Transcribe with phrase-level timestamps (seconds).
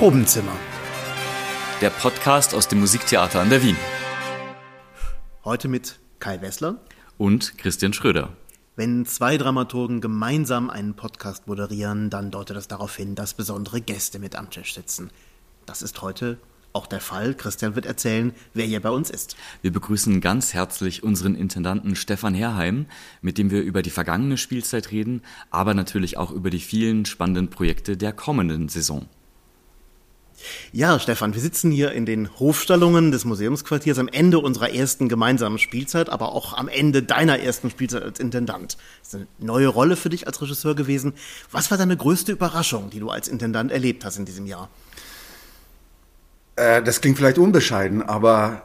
[0.00, 0.56] Probenzimmer.
[1.82, 3.76] Der Podcast aus dem Musiktheater an der Wien.
[5.44, 6.80] Heute mit Kai Wessler
[7.18, 8.34] und Christian Schröder.
[8.76, 14.18] Wenn zwei Dramaturgen gemeinsam einen Podcast moderieren, dann deutet das darauf hin, dass besondere Gäste
[14.18, 15.10] mit am Tisch sitzen.
[15.66, 16.38] Das ist heute
[16.72, 17.34] auch der Fall.
[17.34, 19.36] Christian wird erzählen, wer hier bei uns ist.
[19.60, 22.86] Wir begrüßen ganz herzlich unseren Intendanten Stefan Herheim,
[23.20, 27.50] mit dem wir über die vergangene Spielzeit reden, aber natürlich auch über die vielen spannenden
[27.50, 29.06] Projekte der kommenden Saison.
[30.72, 35.58] Ja, Stefan, wir sitzen hier in den Hofstallungen des Museumsquartiers am Ende unserer ersten gemeinsamen
[35.58, 38.76] Spielzeit, aber auch am Ende deiner ersten Spielzeit als Intendant.
[39.00, 41.14] Das ist eine neue Rolle für dich als Regisseur gewesen.
[41.50, 44.68] Was war deine größte Überraschung, die du als Intendant erlebt hast in diesem Jahr?
[46.56, 48.62] Äh, das klingt vielleicht unbescheiden, aber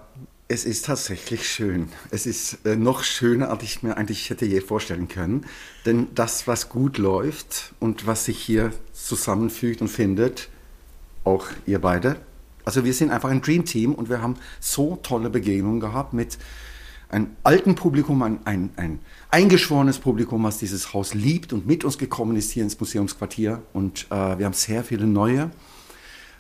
[0.47, 1.89] es ist tatsächlich schön.
[2.11, 5.45] Es ist äh, noch schöner, als ich mir eigentlich hätte je vorstellen können.
[5.85, 10.49] Denn das, was gut läuft und was sich hier zusammenfügt und findet,
[11.25, 12.17] auch ihr beide.
[12.63, 16.37] Also wir sind einfach ein Dream Team und wir haben so tolle Begegnungen gehabt mit
[17.09, 21.97] einem alten Publikum, ein, ein, ein eingeschworenes Publikum, was dieses Haus liebt und mit uns
[21.97, 23.61] gekommen ist hier ins Museumsquartier.
[23.73, 25.51] Und äh, wir haben sehr viele neue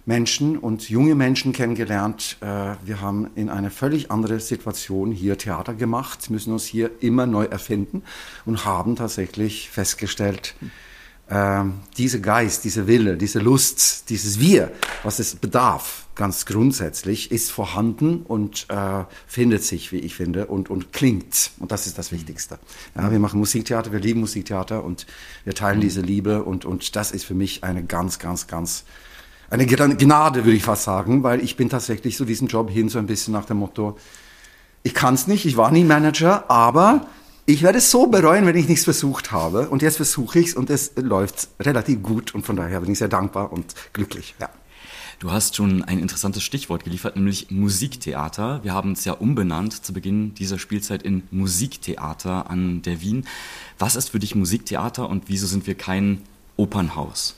[0.05, 2.37] Menschen und junge Menschen kennengelernt.
[2.41, 7.25] Äh, wir haben in eine völlig andere Situation hier Theater gemacht, müssen uns hier immer
[7.25, 8.03] neu erfinden
[8.45, 10.55] und haben tatsächlich festgestellt,
[11.29, 14.71] ähm, diese Geist, diese Wille, diese Lust, dieses Wir,
[15.03, 20.69] was es bedarf, ganz grundsätzlich, ist vorhanden und äh, findet sich, wie ich finde, und,
[20.69, 21.51] und klingt.
[21.59, 22.59] Und das ist das Wichtigste.
[22.95, 25.07] Ja, wir machen Musiktheater, wir lieben Musiktheater und
[25.43, 28.83] wir teilen diese Liebe und, und das ist für mich eine ganz, ganz, ganz,
[29.49, 32.99] eine Gnade, würde ich fast sagen, weil ich bin tatsächlich so diesen Job hin so
[32.99, 33.97] ein bisschen nach dem Motto,
[34.83, 37.07] ich kann es nicht, ich war nie Manager, aber
[37.45, 39.69] ich werde es so bereuen, wenn ich nichts versucht habe.
[39.69, 42.33] Und jetzt versuche ich es und es läuft relativ gut.
[42.33, 44.35] Und von daher bin ich sehr dankbar und glücklich.
[44.39, 44.49] Ja.
[45.19, 48.59] Du hast schon ein interessantes Stichwort geliefert, nämlich Musiktheater.
[48.63, 53.25] Wir haben es ja umbenannt zu Beginn dieser Spielzeit in Musiktheater an der Wien.
[53.79, 56.23] Was ist für dich Musiktheater und wieso sind wir kein
[56.57, 57.35] Opernhaus?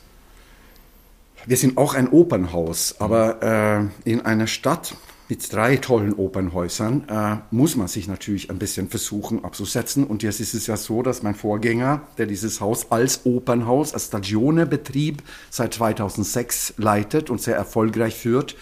[1.45, 4.95] Wir sind auch ein Opernhaus, aber äh, in einer Stadt,
[5.29, 10.05] mit drei tollen Opernhäusern äh, muss man sich natürlich ein bisschen versuchen abzusetzen.
[10.05, 14.05] Und jetzt ist es ja so, dass mein Vorgänger, der dieses Haus als Opernhaus, als
[14.05, 18.55] Stagionebetrieb seit 2006 leitet und sehr erfolgreich führt,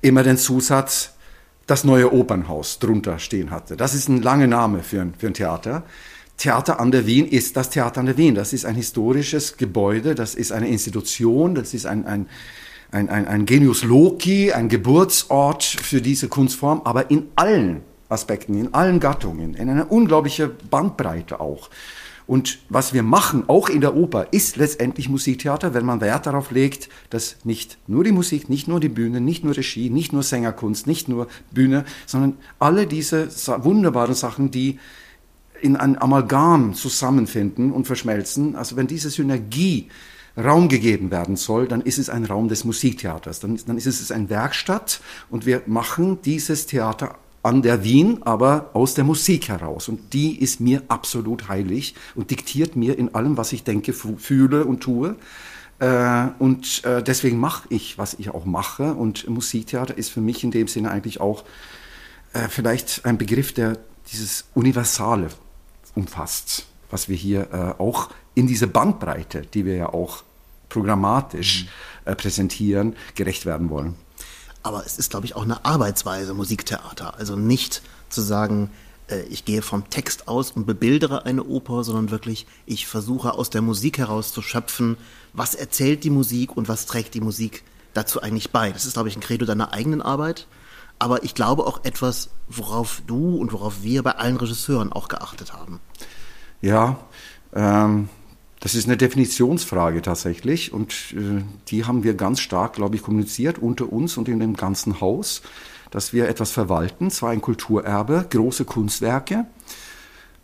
[0.00, 1.12] immer den Zusatz
[1.66, 3.76] das neue Opernhaus drunter stehen hatte.
[3.76, 5.84] Das ist ein langer Name für ein, für ein Theater.
[6.38, 8.34] Theater an der Wien ist das Theater an der Wien.
[8.34, 12.26] Das ist ein historisches Gebäude, das ist eine Institution, das ist ein, ein
[12.92, 18.74] ein, ein, ein Genius Loci, ein Geburtsort für diese Kunstform, aber in allen Aspekten, in
[18.74, 21.70] allen Gattungen, in einer unglaublichen Bandbreite auch.
[22.26, 26.52] Und was wir machen, auch in der Oper, ist letztendlich Musiktheater, wenn man Wert darauf
[26.52, 30.22] legt, dass nicht nur die Musik, nicht nur die Bühne, nicht nur Regie, nicht nur
[30.22, 33.28] Sängerkunst, nicht nur Bühne, sondern alle diese
[33.64, 34.78] wunderbaren Sachen, die
[35.60, 38.54] in ein Amalgam zusammenfinden und verschmelzen.
[38.54, 39.88] Also wenn diese Synergie
[40.36, 43.40] Raum gegeben werden soll, dann ist es ein Raum des Musiktheaters.
[43.40, 48.70] Dann, dann ist es ein Werkstatt und wir machen dieses Theater an der Wien, aber
[48.74, 49.88] aus der Musik heraus.
[49.88, 54.64] Und die ist mir absolut heilig und diktiert mir in allem, was ich denke, fühle
[54.64, 55.16] und tue.
[55.78, 58.94] Äh, und äh, deswegen mache ich, was ich auch mache.
[58.94, 61.44] Und Musiktheater ist für mich in dem Sinne eigentlich auch
[62.34, 63.78] äh, vielleicht ein Begriff, der
[64.12, 65.28] dieses Universale
[65.94, 70.22] umfasst, was wir hier auch in diese Bandbreite, die wir ja auch
[70.68, 72.12] programmatisch mhm.
[72.12, 73.94] äh, präsentieren, gerecht werden wollen.
[74.62, 77.18] Aber es ist, glaube ich, auch eine Arbeitsweise, Musiktheater.
[77.18, 78.70] Also nicht zu sagen,
[79.08, 83.50] äh, ich gehe vom Text aus und bebildere eine Oper, sondern wirklich, ich versuche aus
[83.50, 84.96] der Musik heraus zu schöpfen,
[85.32, 87.62] was erzählt die Musik und was trägt die Musik
[87.94, 88.70] dazu eigentlich bei.
[88.70, 90.46] Das ist, glaube ich, ein Credo deiner eigenen Arbeit.
[90.98, 95.54] Aber ich glaube auch etwas, worauf du und worauf wir bei allen Regisseuren auch geachtet
[95.54, 95.80] haben.
[96.60, 96.98] Ja,
[97.54, 98.10] ähm,
[98.60, 103.58] das ist eine Definitionsfrage tatsächlich und äh, die haben wir ganz stark, glaube ich, kommuniziert
[103.58, 105.40] unter uns und in dem ganzen Haus,
[105.90, 109.46] dass wir etwas verwalten, zwar ein Kulturerbe, große Kunstwerke,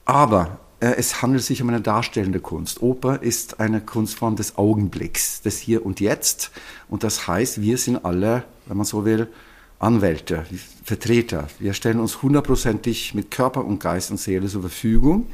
[0.06, 2.82] aber äh, es handelt sich um eine darstellende Kunst.
[2.82, 6.50] Oper ist eine Kunstform des Augenblicks, des Hier und Jetzt
[6.88, 9.28] und das heißt, wir sind alle, wenn man so will,
[9.78, 10.46] Anwälte,
[10.84, 11.48] Vertreter.
[11.58, 15.26] Wir stellen uns hundertprozentig mit Körper und Geist und Seele zur Verfügung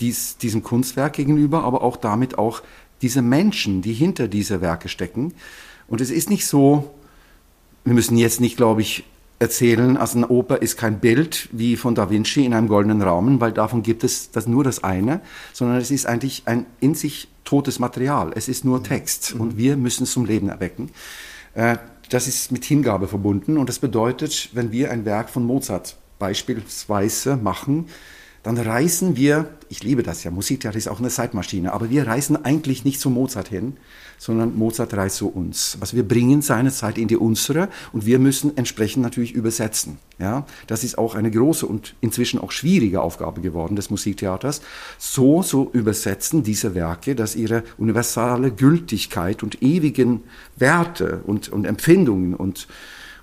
[0.00, 2.62] dies, diesem Kunstwerk gegenüber, aber auch damit auch
[3.02, 5.34] diese Menschen, die hinter diese Werke stecken.
[5.88, 6.94] Und es ist nicht so,
[7.84, 9.04] wir müssen jetzt nicht, glaube ich,
[9.38, 13.40] erzählen, also eine Oper ist kein Bild wie von Da Vinci in einem goldenen Rahmen,
[13.40, 15.20] weil davon gibt es das nur das eine,
[15.52, 18.32] sondern es ist eigentlich ein in sich totes Material.
[18.34, 19.40] Es ist nur Text mhm.
[19.40, 20.90] und wir müssen es zum Leben erwecken.
[21.54, 21.76] Äh,
[22.08, 27.36] das ist mit Hingabe verbunden und das bedeutet, wenn wir ein Werk von Mozart beispielsweise
[27.36, 27.88] machen,
[28.44, 32.44] dann reisen wir, ich liebe das ja, Musiktheater ist auch eine Zeitmaschine, aber wir reisen
[32.44, 33.78] eigentlich nicht zu Mozart hin,
[34.18, 35.78] sondern Mozart reist zu uns.
[35.80, 39.96] Also wir bringen seine Zeit in die unsere und wir müssen entsprechend natürlich übersetzen.
[40.18, 44.60] Ja, das ist auch eine große und inzwischen auch schwierige Aufgabe geworden des Musiktheaters,
[44.98, 50.22] so zu übersetzen diese Werke, dass ihre universale Gültigkeit und ewigen
[50.56, 52.68] Werte und, und Empfindungen und,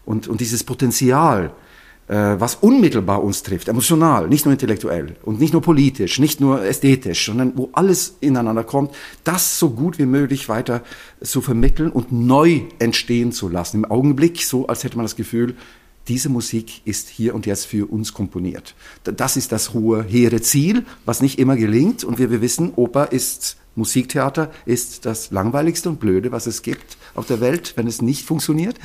[0.03, 1.53] und, und dieses Potenzial
[2.13, 7.25] was unmittelbar uns trifft, emotional, nicht nur intellektuell und nicht nur politisch, nicht nur ästhetisch,
[7.25, 8.93] sondern wo alles ineinander kommt,
[9.23, 10.83] das so gut wie möglich weiter
[11.21, 13.77] zu vermitteln und neu entstehen zu lassen.
[13.77, 15.55] Im Augenblick so, als hätte man das Gefühl,
[16.09, 18.75] diese Musik ist hier und jetzt für uns komponiert.
[19.03, 22.03] Das ist das hohe, hehre Ziel, was nicht immer gelingt.
[22.03, 26.97] Und wie wir wissen, Oper ist Musiktheater, ist das langweiligste und blöde, was es gibt
[27.15, 28.77] auf der Welt, wenn es nicht funktioniert.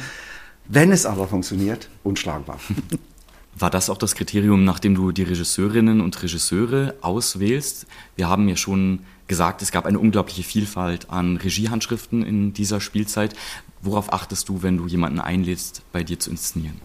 [0.68, 2.60] Wenn es aber funktioniert, unschlagbar.
[3.58, 7.86] War das auch das Kriterium, nachdem du die Regisseurinnen und Regisseure auswählst?
[8.14, 13.34] Wir haben ja schon gesagt, es gab eine unglaubliche Vielfalt an Regiehandschriften in dieser Spielzeit.
[13.80, 16.82] Worauf achtest du, wenn du jemanden einlädst, bei dir zu inszenieren?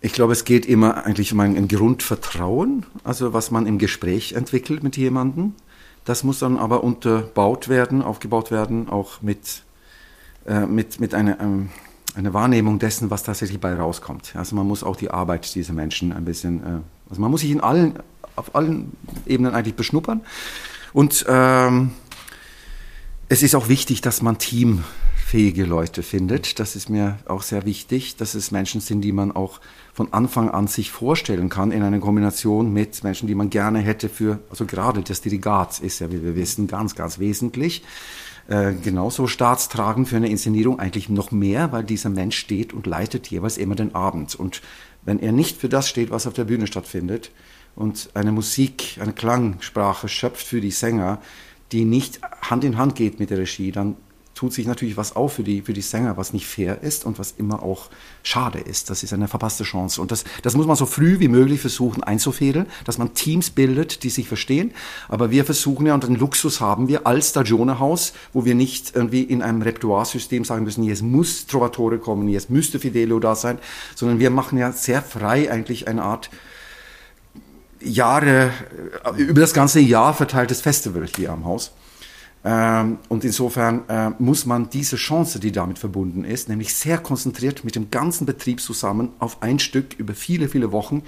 [0.00, 4.82] Ich glaube, es geht immer eigentlich um ein, Grundvertrauen, also was man im Gespräch entwickelt
[4.82, 5.54] mit jemandem.
[6.04, 9.62] Das muss dann aber unterbaut werden, aufgebaut werden, auch mit,
[10.44, 11.68] äh, mit, mit einer, ähm,
[12.16, 14.34] eine Wahrnehmung dessen, was tatsächlich bei rauskommt.
[14.36, 17.50] Also man muss auch die Arbeit dieser Menschen ein bisschen, äh, also man muss sich
[17.50, 17.98] in allen,
[18.36, 18.96] auf allen
[19.26, 20.22] Ebenen eigentlich beschnuppern.
[20.92, 21.90] Und ähm,
[23.28, 26.58] es ist auch wichtig, dass man teamfähige Leute findet.
[26.58, 29.60] Das ist mir auch sehr wichtig, dass es Menschen sind, die man auch
[29.92, 34.08] von Anfang an sich vorstellen kann in einer Kombination mit Menschen, die man gerne hätte
[34.08, 37.82] für, also gerade das Dirigat ist ja, wie wir wissen, ganz, ganz wesentlich.
[38.48, 43.26] Äh, genauso staatstragend für eine Inszenierung, eigentlich noch mehr, weil dieser Mensch steht und leitet
[43.26, 44.36] jeweils immer den Abend.
[44.36, 44.62] Und
[45.04, 47.30] wenn er nicht für das steht, was auf der Bühne stattfindet,
[47.74, 51.20] und eine Musik, eine Klangsprache schöpft für die Sänger,
[51.72, 53.96] die nicht Hand in Hand geht mit der Regie, dann
[54.36, 57.18] tut sich natürlich was auf für die, für die Sänger, was nicht fair ist und
[57.18, 57.88] was immer auch
[58.22, 58.90] schade ist.
[58.90, 60.00] Das ist eine verpasste Chance.
[60.00, 64.02] Und das, das muss man so früh wie möglich versuchen einzufädeln, dass man Teams bildet,
[64.02, 64.72] die sich verstehen.
[65.08, 69.22] Aber wir versuchen ja, und den Luxus haben wir als Stagione-Haus, wo wir nicht irgendwie
[69.22, 73.58] in einem Repertoire-System sagen müssen, jetzt muss Trovatore kommen, jetzt müsste Fidelio da sein,
[73.94, 76.28] sondern wir machen ja sehr frei eigentlich eine Art
[77.80, 78.50] Jahre,
[79.16, 81.72] über das ganze Jahr verteiltes Festival hier am Haus.
[82.46, 87.64] Ähm, und insofern äh, muss man diese Chance, die damit verbunden ist, nämlich sehr konzentriert
[87.64, 91.02] mit dem ganzen Betrieb zusammen auf ein Stück über viele, viele Wochen,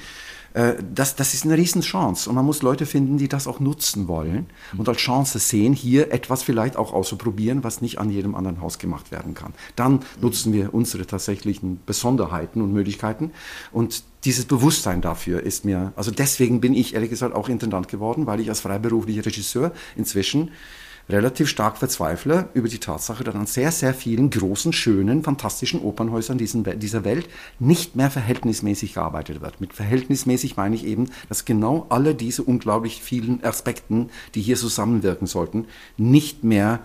[0.55, 2.29] äh, das, das ist eine Riesenchance.
[2.29, 4.47] Und man muss Leute finden, die das auch nutzen wollen
[4.77, 8.81] und als Chance sehen, hier etwas vielleicht auch auszuprobieren, was nicht an jedem anderen Haus
[8.81, 9.55] gemacht werden kann.
[9.77, 13.31] Dann nutzen wir unsere tatsächlichen Besonderheiten und Möglichkeiten.
[13.71, 18.27] Und dieses Bewusstsein dafür ist mir, also deswegen bin ich ehrlich gesagt auch Intendant geworden,
[18.27, 20.51] weil ich als freiberuflicher Regisseur inzwischen
[21.09, 26.39] relativ stark verzweifle über die Tatsache, dass an sehr, sehr vielen großen, schönen, fantastischen Opernhäusern
[26.39, 27.29] diesen, dieser Welt
[27.59, 29.61] nicht mehr verhältnismäßig gearbeitet wird.
[29.61, 35.27] Mit verhältnismäßig meine ich eben, dass genau alle diese unglaublich vielen Aspekten, die hier zusammenwirken
[35.27, 35.67] sollten,
[35.97, 36.81] nicht mehr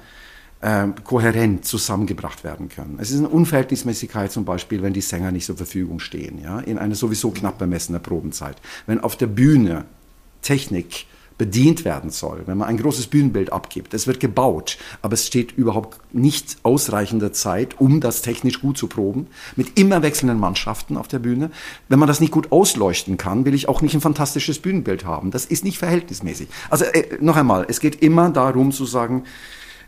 [0.62, 2.98] äh, kohärent zusammengebracht werden können.
[3.00, 6.78] Es ist eine Unverhältnismäßigkeit zum Beispiel, wenn die Sänger nicht zur Verfügung stehen, ja, in
[6.78, 8.62] einer sowieso knapp bemessenen Probenzeit.
[8.86, 9.86] Wenn auf der Bühne
[10.42, 13.94] Technik bedient werden soll, wenn man ein großes Bühnenbild abgibt.
[13.94, 18.88] Es wird gebaut, aber es steht überhaupt nicht ausreichender Zeit, um das technisch gut zu
[18.88, 21.52] proben, mit immer wechselnden Mannschaften auf der Bühne.
[21.90, 25.32] Wenn man das nicht gut ausleuchten kann, will ich auch nicht ein fantastisches Bühnenbild haben.
[25.32, 26.48] Das ist nicht verhältnismäßig.
[26.70, 29.24] Also äh, noch einmal, es geht immer darum zu sagen,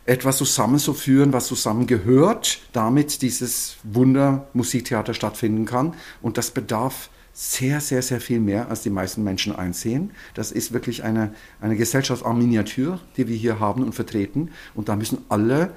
[0.06, 5.94] etwas zusammenzuführen, was zusammengehört, damit dieses Wunder Musiktheater stattfinden kann.
[6.22, 10.10] Und das bedarf sehr, sehr, sehr viel mehr, als die meisten Menschen einsehen.
[10.32, 14.52] Das ist wirklich eine, eine Gesellschaft en Miniatur, die wir hier haben und vertreten.
[14.74, 15.74] Und da müssen alle,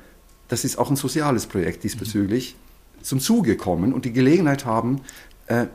[0.47, 3.03] das ist auch ein soziales Projekt diesbezüglich, mhm.
[3.03, 5.01] zum Zuge kommen und die Gelegenheit haben,
[5.47, 5.65] äh,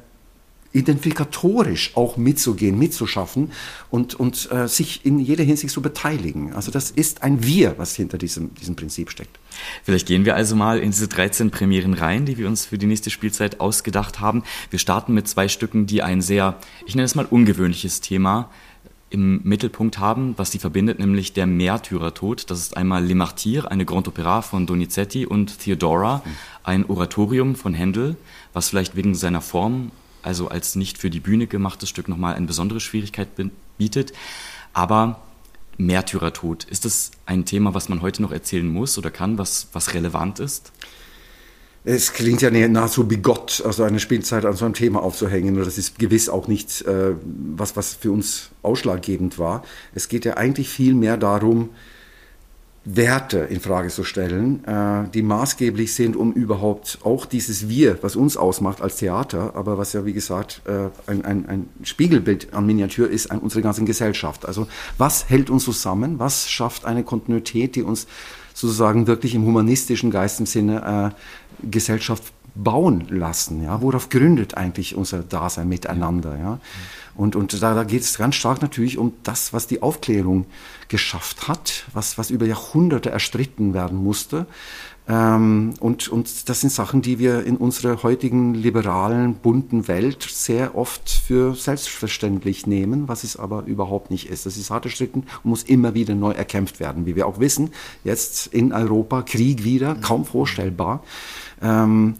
[0.74, 3.52] identifikatorisch auch mitzugehen, mitzuschaffen
[3.90, 6.52] und, und äh, sich in jeder Hinsicht zu beteiligen.
[6.52, 9.38] Also das ist ein Wir, was hinter diesem, diesem Prinzip steckt.
[9.84, 12.86] Vielleicht gehen wir also mal in diese 13 Premieren rein, die wir uns für die
[12.86, 14.42] nächste Spielzeit ausgedacht haben.
[14.70, 18.50] Wir starten mit zwei Stücken, die ein sehr, ich nenne es mal ungewöhnliches Thema
[19.10, 22.50] im Mittelpunkt haben, was sie verbindet, nämlich der Märtyrertod.
[22.50, 26.24] Das ist einmal Le Martyr, eine Grand Opera von Donizetti und Theodora,
[26.64, 28.16] ein Oratorium von Händel,
[28.52, 29.92] was vielleicht wegen seiner Form
[30.24, 33.28] also als nicht für die Bühne gemachtes Stück nochmal eine besondere Schwierigkeit
[33.78, 34.12] bietet.
[34.72, 35.20] Aber
[35.76, 39.94] Märtyrertod, ist das ein Thema, was man heute noch erzählen muss oder kann, was, was
[39.94, 40.72] relevant ist?
[41.86, 45.56] Es klingt ja nahezu bigott, also eine Spielzeit an so einem Thema aufzuhängen.
[45.56, 47.14] Das ist gewiss auch nicht äh,
[47.56, 49.62] was, was für uns ausschlaggebend war.
[49.94, 51.70] Es geht ja eigentlich viel mehr darum,
[52.84, 58.14] Werte in Frage zu stellen, äh, die maßgeblich sind, um überhaupt auch dieses Wir, was
[58.14, 62.66] uns ausmacht als Theater, aber was ja wie gesagt äh, ein, ein, ein Spiegelbild an
[62.66, 64.46] Miniatur ist an unserer ganzen Gesellschaft.
[64.46, 64.66] Also
[64.98, 66.18] was hält uns zusammen?
[66.18, 68.06] Was schafft eine Kontinuität, die uns
[68.52, 71.12] sozusagen wirklich im humanistischen Geist im Sinne
[71.62, 73.62] äh, Gesellschaft bauen lassen?
[73.62, 76.38] Ja, worauf gründet eigentlich unser Dasein miteinander?
[76.38, 76.58] Ja.
[77.16, 80.46] Und, und da, da geht es ganz stark natürlich um das, was die Aufklärung
[80.88, 84.46] geschafft hat, was, was über Jahrhunderte erstritten werden musste.
[85.06, 90.76] Ähm, und, und das sind Sachen, die wir in unserer heutigen liberalen, bunten Welt sehr
[90.76, 94.46] oft für selbstverständlich nehmen, was es aber überhaupt nicht ist.
[94.46, 97.04] Das ist hart erstritten und muss immer wieder neu erkämpft werden.
[97.06, 97.70] Wie wir auch wissen,
[98.02, 101.04] jetzt in Europa Krieg wieder, kaum vorstellbar.
[101.60, 102.14] Ähm,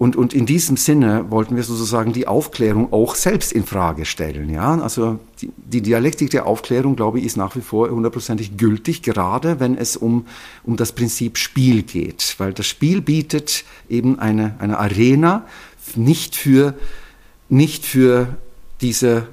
[0.00, 4.48] und, und in diesem Sinne wollten wir sozusagen die Aufklärung auch selbst in Frage stellen.
[4.48, 4.80] Ja?
[4.80, 9.60] Also die, die Dialektik der Aufklärung, glaube ich, ist nach wie vor hundertprozentig gültig, gerade
[9.60, 10.24] wenn es um,
[10.64, 12.36] um das Prinzip Spiel geht.
[12.38, 15.44] Weil das Spiel bietet eben eine, eine Arena
[15.96, 16.72] nicht für,
[17.50, 18.38] nicht für
[18.80, 19.26] diese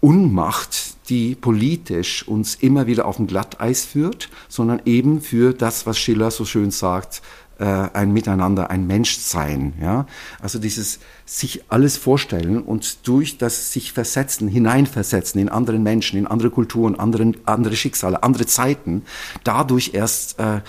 [0.00, 5.98] Unmacht, die politisch uns immer wieder auf ein Glatteis führt, sondern eben für das, was
[5.98, 7.22] Schiller so schön sagt,
[7.62, 9.74] äh, ein Miteinander, ein Menschsein.
[9.80, 10.06] Ja?
[10.40, 16.26] Also dieses sich alles vorstellen und durch das sich versetzen, hineinversetzen in anderen Menschen, in
[16.26, 19.02] andere Kulturen, anderen, andere Schicksale, andere Zeiten,
[19.44, 20.62] dadurch erst äh,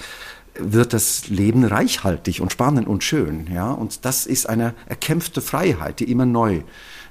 [0.56, 3.48] wird das Leben reichhaltig und spannend und schön.
[3.52, 3.72] Ja?
[3.72, 6.62] Und das ist eine erkämpfte Freiheit, die immer neu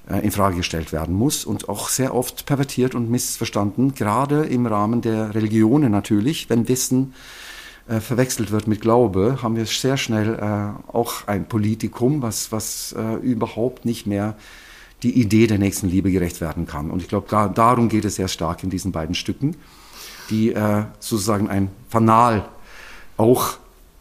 [0.09, 4.67] äh, in Frage gestellt werden muss und auch sehr oft pervertiert und missverstanden, gerade im
[4.67, 7.15] Rahmen der Religionen natürlich, wenn Wissen
[7.93, 12.95] äh, verwechselt wird mit Glaube, haben wir sehr schnell äh, auch ein Politikum, was, was
[12.97, 14.35] äh, überhaupt nicht mehr
[15.03, 16.91] die Idee der nächsten Liebe gerecht werden kann.
[16.91, 19.57] Und ich glaube, da, darum geht es sehr stark in diesen beiden Stücken,
[20.31, 22.49] die äh, sozusagen ein Fanal
[23.17, 23.59] auch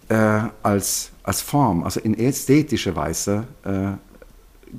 [0.09, 3.91] äh, als, als Form, also in ästhetischer Weise, äh,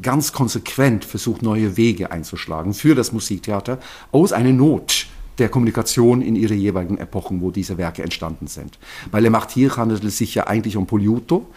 [0.01, 3.79] ganz konsequent versucht, neue Wege einzuschlagen für das Musiktheater
[4.11, 5.07] aus einer Not
[5.43, 8.79] der Kommunikation in ihre jeweiligen Epochen, wo diese Werke entstanden sind.
[9.11, 11.49] Bei Le Martyr handelt es sich ja eigentlich um Poliuto.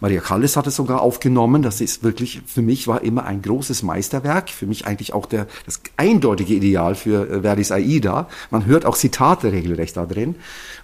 [0.00, 1.62] Maria Callas hat es sogar aufgenommen.
[1.62, 4.50] Das ist wirklich, für mich war immer ein großes Meisterwerk.
[4.50, 8.28] Für mich eigentlich auch der, das eindeutige Ideal für äh, Verdis Aida.
[8.50, 10.34] Man hört auch Zitate regelrecht da drin.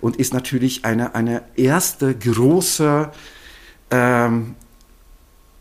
[0.01, 3.11] Und ist natürlich eine, eine erste große,
[3.91, 4.55] ähm,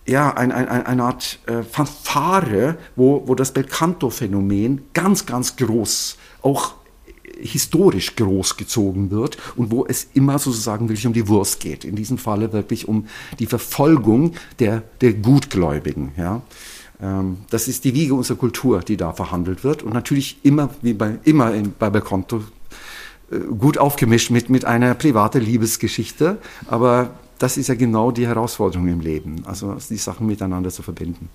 [0.06, 6.76] ja, ein, ein, eine Art äh, Fanfare, wo, wo das Belcanto-Phänomen ganz, ganz groß auch
[7.40, 11.86] historisch großgezogen wird und wo es immer sozusagen wirklich um die Wurst geht.
[11.86, 13.08] In diesem Falle wirklich um
[13.40, 16.12] die Verfolgung der, der Gutgläubigen.
[16.18, 16.42] Ja.
[17.02, 20.94] Ähm, das ist die Wiege unserer Kultur, die da verhandelt wird und natürlich immer, wie
[20.94, 22.44] bei, immer in, bei Belcanto,
[23.32, 26.38] äh, gut aufgemischt mit, mit einer privaten Liebesgeschichte,
[26.68, 31.30] aber das ist ja genau die Herausforderung im Leben, also die Sachen miteinander zu verbinden.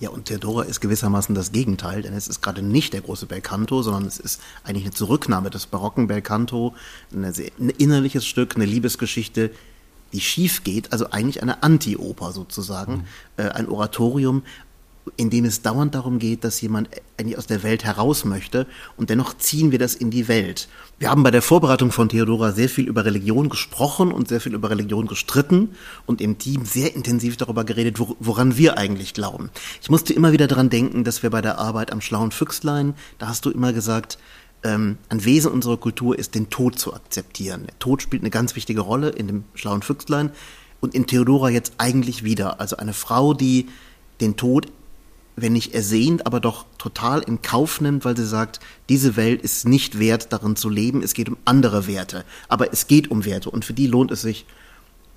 [0.00, 3.82] Ja, und Theodora ist gewissermaßen das Gegenteil, denn es ist gerade nicht der große Belcanto,
[3.82, 6.74] sondern es ist eigentlich eine Zurücknahme des barocken Belcanto,
[7.12, 9.50] ein innerliches Stück, eine Liebesgeschichte,
[10.12, 13.04] die schief geht, also eigentlich eine Anti-Oper sozusagen, mhm.
[13.36, 14.42] äh, ein Oratorium,
[15.16, 16.88] in dem es dauernd darum geht, dass jemand
[17.18, 20.68] eigentlich aus der Welt heraus möchte und dennoch ziehen wir das in die Welt.
[20.98, 24.54] Wir haben bei der Vorbereitung von Theodora sehr viel über Religion gesprochen und sehr viel
[24.54, 25.70] über Religion gestritten
[26.06, 29.50] und im Team sehr intensiv darüber geredet, woran wir eigentlich glauben.
[29.80, 33.28] Ich musste immer wieder daran denken, dass wir bei der Arbeit am schlauen Füchslein, da
[33.28, 34.18] hast du immer gesagt,
[34.64, 37.66] ähm, ein Wesen unserer Kultur ist, den Tod zu akzeptieren.
[37.66, 40.30] Der Tod spielt eine ganz wichtige Rolle in dem schlauen Füchslein
[40.80, 42.60] und in Theodora jetzt eigentlich wieder.
[42.60, 43.66] Also eine Frau, die
[44.20, 44.66] den Tod
[45.42, 49.66] wenn nicht ersehnt, aber doch total in Kauf nimmt, weil sie sagt, diese Welt ist
[49.66, 52.24] nicht wert, darin zu leben, es geht um andere Werte.
[52.48, 54.46] Aber es geht um Werte und für die lohnt es sich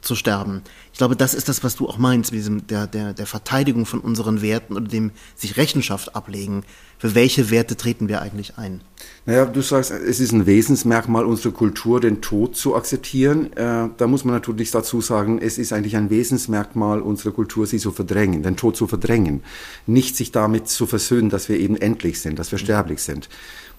[0.01, 0.61] zu sterben.
[0.91, 3.85] Ich glaube, das ist das, was du auch meinst, mit diesem, der, der, der Verteidigung
[3.85, 6.63] von unseren Werten oder dem sich Rechenschaft ablegen.
[6.97, 8.81] Für welche Werte treten wir eigentlich ein?
[9.25, 13.53] Naja, du sagst, es ist ein Wesensmerkmal unserer Kultur, den Tod zu akzeptieren.
[13.53, 17.79] Äh, da muss man natürlich dazu sagen, es ist eigentlich ein Wesensmerkmal unserer Kultur, sie
[17.79, 19.41] zu verdrängen, den Tod zu verdrängen.
[19.87, 23.29] Nicht sich damit zu versöhnen, dass wir eben endlich sind, dass wir sterblich sind.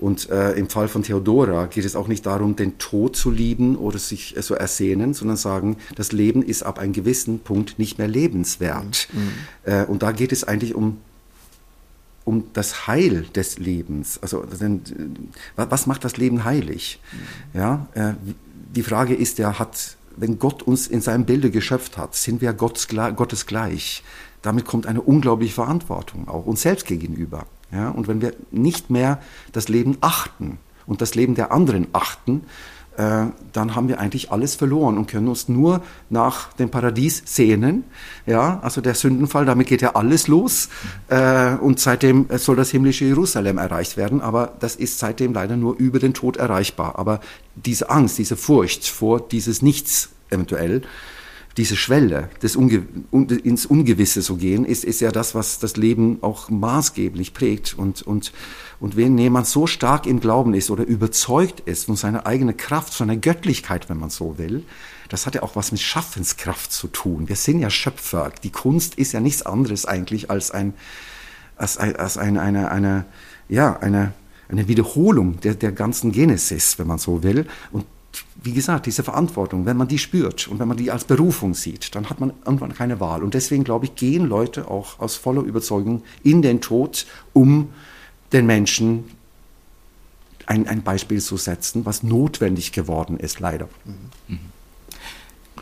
[0.03, 3.77] Und äh, im Fall von Theodora geht es auch nicht darum, den Tod zu lieben
[3.77, 7.99] oder sich äh, so ersehnen, sondern sagen, das Leben ist ab einem gewissen Punkt nicht
[7.99, 9.07] mehr lebenswert.
[9.13, 9.31] Mhm.
[9.63, 10.99] Äh, und da geht es eigentlich um
[12.25, 14.19] um das Heil des Lebens.
[14.23, 14.79] Also äh,
[15.57, 17.01] was macht das Leben heilig?
[17.13, 17.59] Mhm.
[17.59, 18.13] Ja, äh,
[18.75, 22.53] die Frage ist ja, hat wenn Gott uns in seinem Bilde geschöpft hat, sind wir
[22.53, 24.03] Gottes, Gottes gleich.
[24.43, 27.47] Damit kommt eine unglaubliche Verantwortung auch uns selbst gegenüber.
[27.73, 27.91] Ja?
[27.91, 29.21] Und wenn wir nicht mehr
[29.53, 32.43] das Leben achten und das Leben der anderen achten,
[32.97, 37.85] äh, dann haben wir eigentlich alles verloren und können uns nur nach dem Paradies sehnen.
[38.27, 40.69] Ja, also der Sündenfall, damit geht ja alles los.
[41.09, 45.77] Äh, und seitdem soll das himmlische Jerusalem erreicht werden, aber das ist seitdem leider nur
[45.79, 46.99] über den Tod erreichbar.
[46.99, 47.21] Aber
[47.55, 50.83] diese Angst, diese Furcht vor dieses Nichts eventuell,
[51.57, 56.19] diese Schwelle des Unge ins Ungewisse zu gehen, ist, ist ja das, was das Leben
[56.23, 57.75] auch maßgeblich prägt.
[57.79, 58.33] Und, und,
[58.81, 62.95] und wenn jemand so stark im Glauben ist oder überzeugt ist von seiner eigenen Kraft,
[62.95, 64.65] seiner Göttlichkeit, wenn man so will,
[65.09, 67.29] das hat ja auch was mit Schaffenskraft zu tun.
[67.29, 68.33] Wir sind ja Schöpfer.
[68.43, 70.73] Die Kunst ist ja nichts anderes eigentlich als ein,
[71.57, 73.05] als, als eine, eine, eine,
[73.51, 74.15] ja, eine,
[74.49, 77.47] eine Wiederholung der, der ganzen Genesis, wenn man so will.
[77.73, 77.85] Und
[78.43, 81.95] wie gesagt, diese Verantwortung, wenn man die spürt und wenn man die als Berufung sieht,
[81.95, 83.23] dann hat man irgendwann keine Wahl.
[83.23, 87.69] Und deswegen, glaube ich, gehen Leute auch aus voller Überzeugung in den Tod, um
[88.33, 89.05] den Menschen
[90.47, 93.69] ein, ein Beispiel zu setzen, was notwendig geworden ist, leider.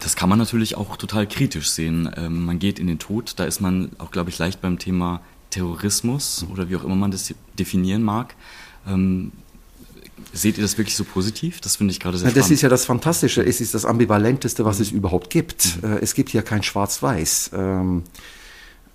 [0.01, 2.11] Das kann man natürlich auch total kritisch sehen.
[2.17, 5.21] Ähm, man geht in den Tod, da ist man auch, glaube ich, leicht beim Thema
[5.51, 8.35] Terrorismus oder wie auch immer man das definieren mag.
[8.87, 9.33] Ähm,
[10.33, 11.61] Seht ihr das wirklich so positiv?
[11.61, 13.43] Das finde ich gerade sehr ja, Das ist ja das Fantastische.
[13.43, 15.83] Es ist das Ambivalenteste, was es überhaupt gibt.
[15.83, 15.99] Mhm.
[16.01, 17.51] Es gibt ja kein Schwarz-Weiß.
[17.55, 18.05] Ähm,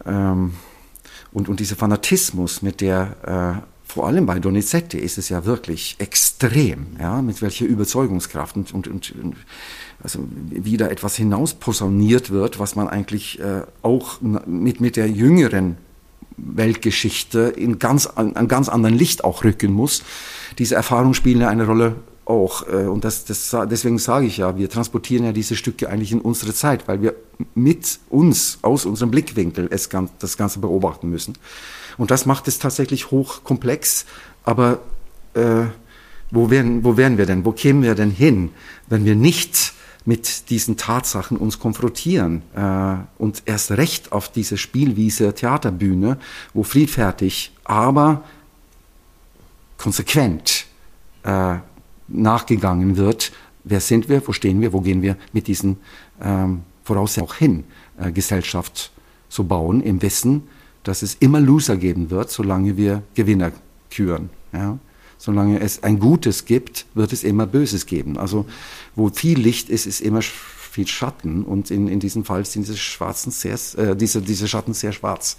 [0.06, 0.54] ähm,
[1.32, 5.96] und, und dieser Fanatismus, mit der äh, vor allem bei Donizetti ist es ja wirklich
[6.00, 9.14] extrem, ja, mit welcher Überzeugungskraft und, und, und
[10.04, 15.78] also wieder etwas hinausposauniert wird, was man eigentlich äh, auch mit, mit der jüngeren
[16.36, 20.04] Weltgeschichte in ganz, an ganz anderen Licht auch rücken muss.
[20.58, 22.68] Diese Erfahrungen spielen ja eine Rolle auch.
[22.68, 26.22] Äh, und das, das, deswegen sage ich ja, wir transportieren ja diese Stücke eigentlich in
[26.22, 27.16] unsere Zeit, weil wir
[27.54, 31.38] mit uns, aus unserem Blickwinkel es, das Ganze beobachten müssen.
[31.98, 34.06] Und das macht es tatsächlich hochkomplex.
[34.44, 34.80] Aber
[35.34, 35.66] äh,
[36.32, 37.46] wo, wären, wo wären wir denn?
[37.46, 38.52] Wo kämen wir denn hin,
[38.88, 39.74] wenn wir nicht
[40.06, 46.20] mit diesen Tatsachen uns konfrontieren äh, und erst recht auf diese Spielwiese Theaterbühne,
[46.54, 48.24] wo friedfertig, aber
[49.86, 50.66] konsequent
[51.22, 51.58] äh,
[52.08, 53.32] nachgegangen wird,
[53.64, 55.78] wer sind wir, wo stehen wir, wo gehen wir mit diesen
[56.20, 57.64] ähm, Voraussetzungen auch hin,
[58.00, 58.92] äh, Gesellschaft
[59.30, 60.48] zu bauen, im Wissen,
[60.82, 63.52] dass es immer Loser geben wird, solange wir Gewinner
[63.92, 64.32] küren.
[64.54, 64.80] Ja?
[65.20, 68.18] Solange es ein Gutes gibt, wird es immer Böses geben.
[68.18, 68.48] Also
[68.96, 71.44] wo viel Licht ist, ist immer viel Schatten.
[71.44, 75.38] Und in, in diesem Fall sind diese, schwarzen sehr, äh, diese, diese Schatten sehr schwarz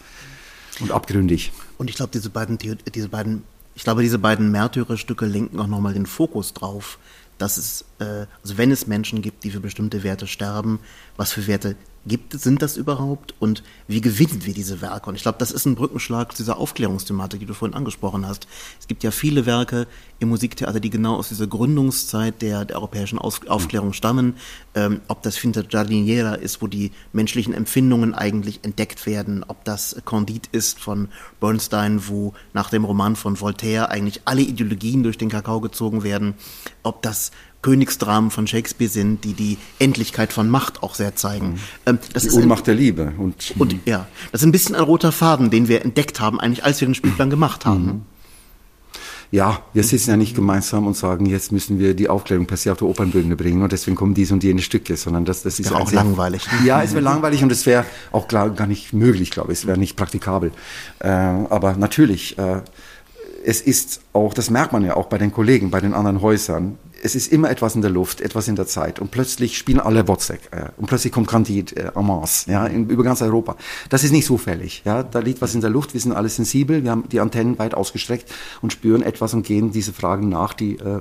[0.79, 1.51] und abgründig.
[1.79, 2.59] Und ich glaube, diese beiden,
[2.95, 3.43] diese beiden,
[3.77, 6.99] ich glaube, diese beiden Märtyrerstücke lenken auch nochmal den Fokus drauf,
[7.37, 10.81] dass es, äh, also wenn es Menschen gibt, die für bestimmte Werte sterben,
[11.19, 15.11] was für Werte gibt, sind das überhaupt und wie gewinnen wir diese Werke?
[15.11, 18.47] Und ich glaube, das ist ein Brückenschlag zu dieser Aufklärungsthematik, die du vorhin angesprochen hast.
[18.79, 19.87] Es gibt ja viele Werke
[20.19, 24.35] im Musiktheater, die genau aus dieser Gründungszeit der, der europäischen Aus Aufklärung stammen.
[24.75, 29.97] Ähm, ob das Finta Giardiniera ist, wo die menschlichen Empfindungen eigentlich entdeckt werden, ob das
[30.05, 31.09] Candide ist von
[31.41, 36.35] Bernstein, wo nach dem Roman von Voltaire eigentlich alle Ideologien durch den Kakao gezogen werden,
[36.83, 37.31] ob das
[37.67, 41.49] Königsdramen von Shakespeare sind, die die Endlichkeit von Macht auch sehr zeigen.
[41.49, 41.59] Mhm.
[41.87, 43.13] Ähm, das die ist Ohnmacht ein, der Liebe.
[43.19, 46.65] Und, und ja, das ist ein bisschen ein roter Faden, den wir entdeckt haben, eigentlich
[46.65, 47.85] als wir den Spielplan gemacht haben.
[47.85, 48.03] Mhm.
[49.33, 52.71] Ja, wir sitzen ja nicht gemeinsam und sagen, jetzt müssen wir die Aufklärung per se
[52.71, 55.71] auf die Opernbühne bringen und deswegen kommen diese und jene Stücke, sondern das, das ist
[55.71, 56.47] ja auch langweilig.
[56.65, 59.59] Ja, es wäre langweilig und es wäre auch klar, gar nicht möglich, glaube ich.
[59.59, 60.53] Es wäre nicht praktikabel.
[61.01, 62.63] Äh, aber natürlich, äh,
[63.47, 66.79] es ist auch, das merkt man ja auch bei den Kollegen, bei den anderen Häusern,
[67.03, 68.99] es ist immer etwas in der Luft, etwas in der Zeit.
[68.99, 70.41] Und plötzlich spielen alle Wozzeck.
[70.51, 73.57] Äh, und plötzlich kommt Candide äh, en masse, ja, in, über ganz Europa.
[73.89, 74.83] Das ist nicht zufällig.
[74.85, 75.95] Ja, da liegt was in der Luft.
[75.95, 76.83] Wir sind alle sensibel.
[76.83, 78.33] Wir haben die Antennen weit ausgestreckt
[78.63, 81.01] und spüren etwas und gehen diese Fragen nach, die äh,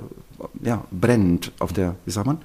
[0.62, 2.38] ja, brennend auf der, wie sagt man,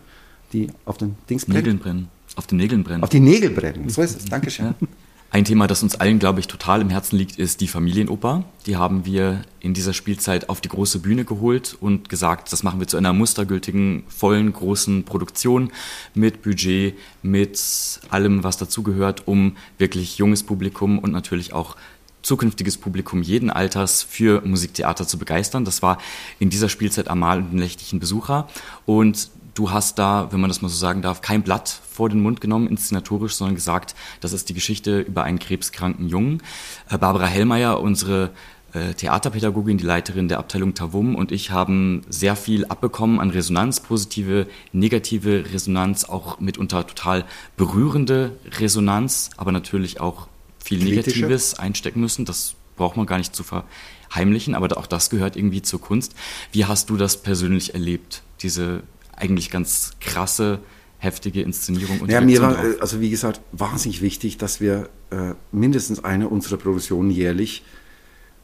[0.54, 1.58] die auf den Dings brennen.
[1.58, 2.08] Nägeln brennen.
[2.36, 3.02] Auf den Nägeln brennen.
[3.02, 3.90] Auf die Nägel brennen.
[3.90, 4.24] So ist es.
[4.24, 4.74] Dankeschön.
[4.80, 4.88] Ja.
[5.32, 8.42] Ein Thema, das uns allen, glaube ich, total im Herzen liegt, ist die Familienoper.
[8.66, 12.80] Die haben wir in dieser Spielzeit auf die große Bühne geholt und gesagt, das machen
[12.80, 15.70] wir zu einer mustergültigen, vollen, großen Produktion
[16.14, 21.76] mit Budget, mit allem, was dazugehört, um wirklich junges Publikum und natürlich auch
[22.22, 25.64] zukünftiges Publikum jeden Alters für Musiktheater zu begeistern.
[25.64, 25.98] Das war
[26.40, 28.48] in dieser Spielzeit Amal und den nächtlichen Besucher.
[28.84, 32.22] Und du hast da, wenn man das mal so sagen darf, kein Blatt vor den
[32.22, 36.42] Mund genommen, inszenatorisch, sondern gesagt, das ist die Geschichte über einen krebskranken Jungen.
[36.88, 38.30] Äh, Barbara Hellmeier, unsere
[38.72, 43.80] äh, Theaterpädagogin, die Leiterin der Abteilung Tavum und ich haben sehr viel abbekommen an Resonanz,
[43.80, 47.26] positive, negative Resonanz, auch mitunter total
[47.58, 51.20] berührende Resonanz, aber natürlich auch viel Kritische?
[51.20, 52.24] Negatives einstecken müssen.
[52.24, 56.14] Das braucht man gar nicht zu verheimlichen, aber auch das gehört irgendwie zur Kunst.
[56.50, 58.84] Wie hast du das persönlich erlebt, diese
[59.20, 60.60] eigentlich ganz krasse,
[60.98, 62.76] heftige Inszenierung und Ja, mir war, darauf?
[62.76, 67.62] äh, also wie gesagt, wahnsinnig wichtig, dass wir äh, mindestens eine unserer Produktionen jährlich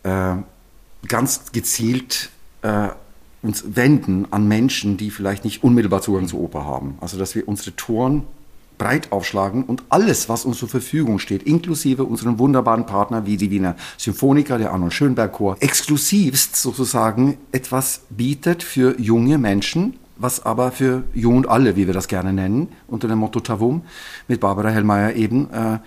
[0.04, 0.36] äh,
[1.08, 2.30] ganz gezielt
[2.62, 2.88] äh,
[3.42, 6.98] uns wenden an Menschen, die vielleicht nicht unmittelbar Zugang zur Oper haben.
[7.00, 8.24] Also dass wir unsere Toren
[8.78, 13.50] breit aufschlagen und alles, was uns zur Verfügung steht, inklusive unseren wunderbaren Partner wie die
[13.50, 20.72] Wiener Symphoniker, der Arnold Schönberg Chor, exklusivst sozusagen etwas bietet für junge Menschen, was aber
[20.72, 23.82] für Jung und Alle, wie wir das gerne nennen, unter dem Motto Tavum,
[24.28, 25.78] mit Barbara Hellmeier eben, äh,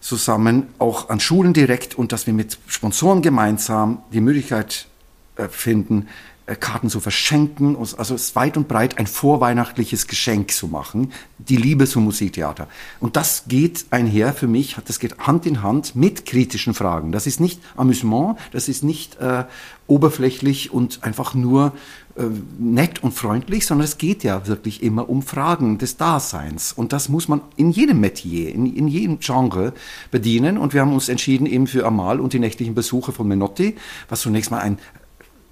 [0.00, 4.86] zusammen auch an Schulen direkt und dass wir mit Sponsoren gemeinsam die Möglichkeit
[5.36, 6.08] äh, finden,
[6.46, 11.56] äh, Karten zu verschenken, also es weit und breit ein vorweihnachtliches Geschenk zu machen, die
[11.56, 12.68] Liebe zum Musiktheater.
[13.00, 17.12] Und das geht einher für mich, das geht Hand in Hand mit kritischen Fragen.
[17.12, 19.44] Das ist nicht Amüsement, das ist nicht äh,
[19.88, 21.72] oberflächlich und einfach nur
[22.58, 26.72] nett und freundlich, sondern es geht ja wirklich immer um Fragen des Daseins.
[26.72, 29.72] Und das muss man in jedem Metier, in, in jedem Genre
[30.10, 30.58] bedienen.
[30.58, 33.76] Und wir haben uns entschieden eben für Amal und die nächtlichen Besuche von Menotti,
[34.08, 34.78] was zunächst mal ein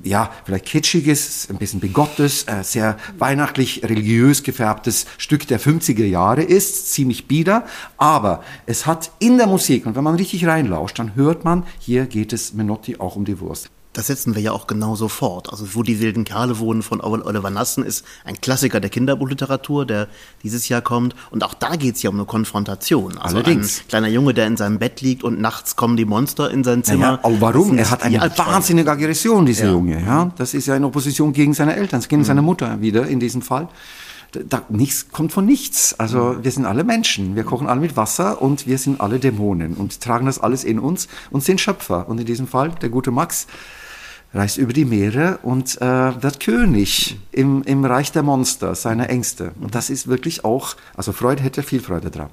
[0.03, 6.43] ja, vielleicht kitschiges, ein bisschen bigottes, äh, sehr weihnachtlich religiös gefärbtes Stück der 50er Jahre
[6.43, 7.65] ist, ziemlich bieder,
[7.97, 12.07] aber es hat in der Musik, und wenn man richtig reinlauscht, dann hört man, hier
[12.07, 13.71] geht es Menotti auch um die Wurst.
[13.97, 15.49] Das setzen wir ja auch genauso fort.
[15.51, 20.09] Also wo die wilden Kerle wohnen von Oliver Nassen ist ein Klassiker der Kinderbuchliteratur, der
[20.43, 21.17] dieses Jahr kommt.
[21.31, 23.17] Und auch da geht's ja um eine Konfrontation.
[23.17, 23.81] Also Allerdings.
[23.81, 26.85] ein kleiner Junge, der in seinem Bett liegt und nachts kommen die Monster in sein
[26.85, 27.07] Zimmer.
[27.13, 27.79] Naja, aber warum?
[27.79, 29.71] Er hat eine wahnsinnige Aggression, dieser Ja.
[29.73, 30.03] Junge.
[30.05, 30.31] Ja?
[30.37, 32.27] Das ist ja in Opposition gegen seine Eltern, gegen Mhm.
[32.27, 33.67] seine Mutter wieder in diesem Fall.
[34.33, 35.99] Da, da, nichts kommt von nichts.
[35.99, 36.45] Also Mhm.
[36.45, 37.35] wir sind alle Menschen.
[37.35, 40.79] Wir kochen alle mit Wasser und wir sind alle Dämonen und tragen das alles in
[40.81, 42.09] uns und sind Schöpfer.
[42.11, 43.47] Und in diesem Fall, der gute Max
[44.33, 49.53] reist über die Meere und äh, wird König im, im Reich der Monster, seiner Ängste.
[49.61, 52.31] Und das ist wirklich auch, also Freud hätte viel Freude dran.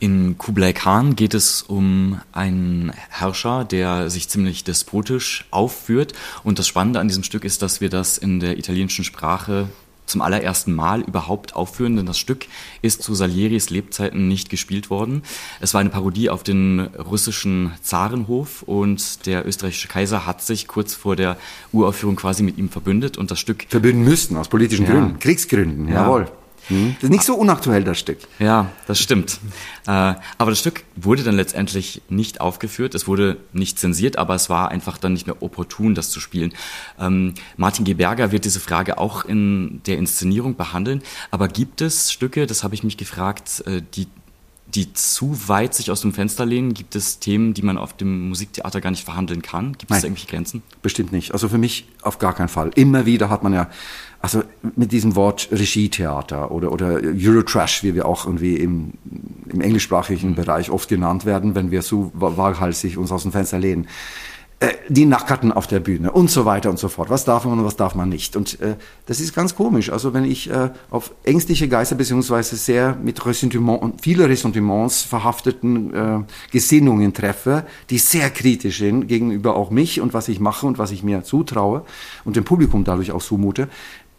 [0.00, 6.12] In Kublai Khan geht es um einen Herrscher, der sich ziemlich despotisch aufführt.
[6.44, 9.68] Und das Spannende an diesem Stück ist, dass wir das in der italienischen Sprache
[10.08, 12.46] zum allerersten Mal überhaupt aufführen, denn das Stück
[12.82, 15.22] ist zu Salieris Lebzeiten nicht gespielt worden.
[15.60, 20.94] Es war eine Parodie auf den russischen Zarenhof und der österreichische Kaiser hat sich kurz
[20.94, 21.36] vor der
[21.72, 24.92] Uraufführung quasi mit ihm verbündet und das Stück Verbünden müssten, aus politischen Ja.
[24.92, 26.02] Gründen, Kriegsgründen, Ja.
[26.04, 26.28] jawohl.
[26.68, 26.94] Hm?
[26.94, 28.18] Das ist nicht so unaktuell, das Stück.
[28.38, 29.40] Ja, das stimmt.
[29.86, 32.94] Äh, aber das Stück wurde dann letztendlich nicht aufgeführt.
[32.94, 36.52] Es wurde nicht zensiert, aber es war einfach dann nicht mehr opportun, das zu spielen.
[36.98, 37.94] Ähm, Martin G.
[37.94, 41.02] Berger wird diese Frage auch in der Inszenierung behandeln.
[41.30, 44.06] Aber gibt es Stücke, das habe ich mich gefragt, äh, die
[44.74, 46.74] die zu weit sich aus dem Fenster lehnen?
[46.74, 49.72] Gibt es Themen, die man auf dem Musiktheater gar nicht verhandeln kann?
[49.78, 50.00] Gibt es Nein.
[50.00, 50.62] da irgendwelche Grenzen?
[50.82, 51.32] Bestimmt nicht.
[51.32, 52.70] Also für mich auf gar keinen Fall.
[52.74, 53.70] Immer wieder hat man ja,
[54.20, 54.42] also
[54.76, 58.92] mit diesem Wort Regietheater oder, oder Eurotrash, wie wir auch irgendwie im,
[59.48, 63.58] im englischsprachigen Bereich oft genannt werden, wenn wir so wa- waghalsig uns aus dem Fenster
[63.58, 63.88] lehnen.
[64.60, 67.10] Äh, die Nackerten auf der Bühne und so weiter und so fort.
[67.10, 68.34] Was darf man und was darf man nicht?
[68.34, 68.74] Und äh,
[69.06, 69.92] das ist ganz komisch.
[69.92, 75.94] Also wenn ich äh, auf ängstliche Geister beziehungsweise sehr mit Ressentiment und viele Ressentiments verhafteten
[75.94, 80.76] äh, Gesinnungen treffe, die sehr kritisch sind gegenüber auch mich und was ich mache und
[80.76, 81.84] was ich mir zutraue
[82.24, 83.68] und dem Publikum dadurch auch zumute.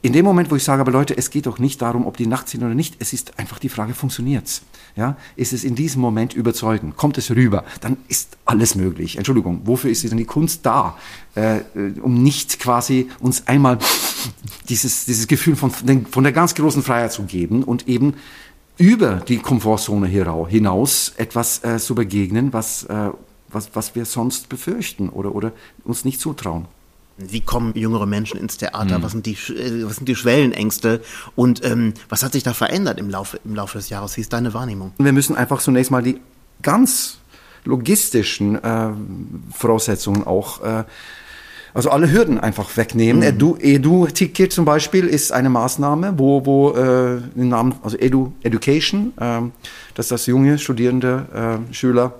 [0.02, 2.28] In dem Moment, wo ich sage, aber Leute, es geht doch nicht darum, ob die
[2.28, 4.62] nackt sind oder nicht, es ist einfach die Frage, funktioniert's?
[5.00, 5.16] Ja?
[5.38, 6.98] Ist es in diesem Moment überzeugend?
[6.98, 7.64] Kommt es rüber?
[7.80, 9.18] Dann ist alles möglich.
[9.18, 10.98] Entschuldigung, wofür ist denn die Kunst da?
[11.36, 11.64] Äh, äh,
[12.02, 13.80] um nicht quasi uns einmal
[14.68, 18.16] dieses, dieses Gefühl von, von der ganz großen Freiheit zu geben und eben
[18.78, 23.12] über die Komfortzone hinaus etwas äh, zu begegnen, was, äh,
[23.50, 25.54] was, was wir sonst befürchten oder, oder
[25.86, 26.66] uns nicht zutrauen.
[27.20, 29.02] Wie kommen jüngere Menschen ins Theater?
[29.02, 31.02] Was, sind die, äh, was sind die Schwellenängste?
[31.36, 34.16] Und ähm, was hat sich da verändert im Laufe, im Laufe des Jahres?
[34.18, 34.94] Wie ist deine Wahrnehmung?
[34.98, 36.20] Wir müssen einfach zunächst mal die
[36.62, 37.20] ganz
[37.66, 38.90] logistischen äh,
[39.54, 40.84] Voraussetzungen auch, äh,
[41.74, 43.22] also alle Hürden einfach wegnehmen.
[43.22, 49.14] Edu, Edu-Ticket zum Beispiel ist eine Maßnahme, wo, wo äh, den Namen, also Edu, Education,
[49.20, 49.52] ähm,
[49.94, 52.14] dass das junge Studierende, äh, Schüler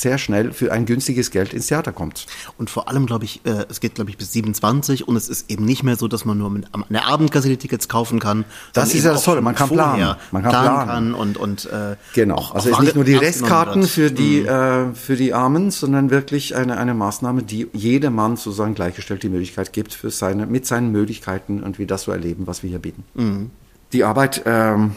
[0.00, 2.26] sehr schnell für ein günstiges Geld ins Theater kommt.
[2.58, 5.50] Und vor allem, glaube ich, äh, es geht, glaube ich, bis 27 und es ist
[5.50, 8.44] eben nicht mehr so, dass man nur mit der Abendkasse die Tickets kaufen kann.
[8.72, 10.16] Das ist ja das Tolle, man kann planen.
[10.30, 11.14] Man kann planen, planen.
[11.14, 14.48] Und, und äh, Genau, auch, also auch ist nicht nur die Restkarten für die, mhm.
[14.48, 19.28] äh, für die Armen, sondern wirklich eine, eine Maßnahme, die jedem Mann sozusagen gleichgestellt die
[19.28, 22.78] Möglichkeit gibt, für seine, mit seinen Möglichkeiten und wie das so erleben, was wir hier
[22.78, 23.04] bieten.
[23.14, 23.50] Mhm.
[23.92, 24.92] Die Arbeit ähm,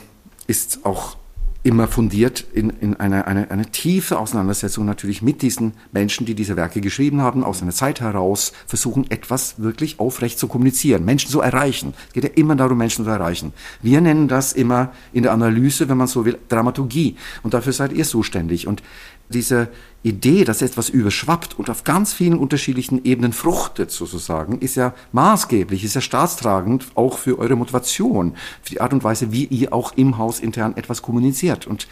[0.48, 1.16] ist auch
[1.62, 6.56] immer fundiert in, in eine, eine, eine tiefe Auseinandersetzung natürlich mit diesen Menschen, die diese
[6.56, 11.42] Werke geschrieben haben, aus einer Zeit heraus versuchen, etwas wirklich aufrecht zu kommunizieren, Menschen zu
[11.42, 11.94] erreichen.
[12.08, 13.52] Es geht ja immer darum, Menschen zu erreichen.
[13.82, 17.18] Wir nennen das immer in der Analyse, wenn man so will, Dramaturgie.
[17.44, 18.66] Und dafür seid ihr zuständig.
[18.66, 18.82] Und
[19.30, 19.70] diese
[20.04, 25.84] Idee, dass etwas überschwappt und auf ganz vielen unterschiedlichen Ebenen fruchtet, sozusagen, ist ja maßgeblich,
[25.84, 29.94] ist ja staatstragend auch für eure Motivation, für die Art und Weise, wie ihr auch
[29.96, 31.68] im Haus intern etwas kommuniziert.
[31.68, 31.88] Und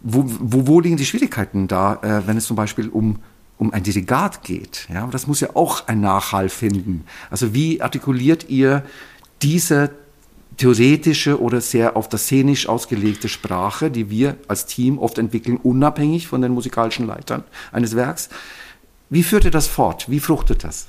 [0.00, 3.18] wo, wo, wo liegen die Schwierigkeiten da, äh, wenn es zum Beispiel um
[3.60, 4.88] um ein Dirigat geht.
[4.92, 7.04] Ja, das muss ja auch ein Nachhall finden.
[7.30, 8.82] Also wie artikuliert ihr
[9.42, 9.90] diese
[10.60, 16.28] theoretische oder sehr auf das Szenisch ausgelegte Sprache, die wir als Team oft entwickeln, unabhängig
[16.28, 18.28] von den musikalischen Leitern eines Werks.
[19.08, 20.10] Wie führt ihr das fort?
[20.10, 20.88] Wie fruchtet das?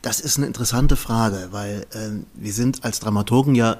[0.00, 3.76] Das ist eine interessante Frage, weil äh, wir sind als Dramaturgen ja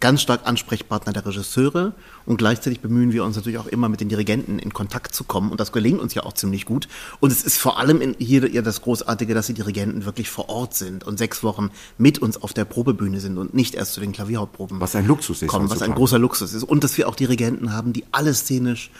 [0.00, 1.94] ganz stark Ansprechpartner der Regisseure
[2.26, 5.50] und gleichzeitig bemühen wir uns natürlich auch immer mit den Dirigenten in Kontakt zu kommen
[5.50, 6.88] und das gelingt uns ja auch ziemlich gut.
[7.20, 10.74] Und es ist vor allem hier ja das Großartige, dass die Dirigenten wirklich vor Ort
[10.74, 14.12] sind und sechs Wochen mit uns auf der Probebühne sind und nicht erst zu den
[14.12, 17.14] Klavierhauptproben was ein Luxus ist, kommen, was ein großer Luxus ist und dass wir auch
[17.14, 18.90] Dirigenten haben, die alle szenisch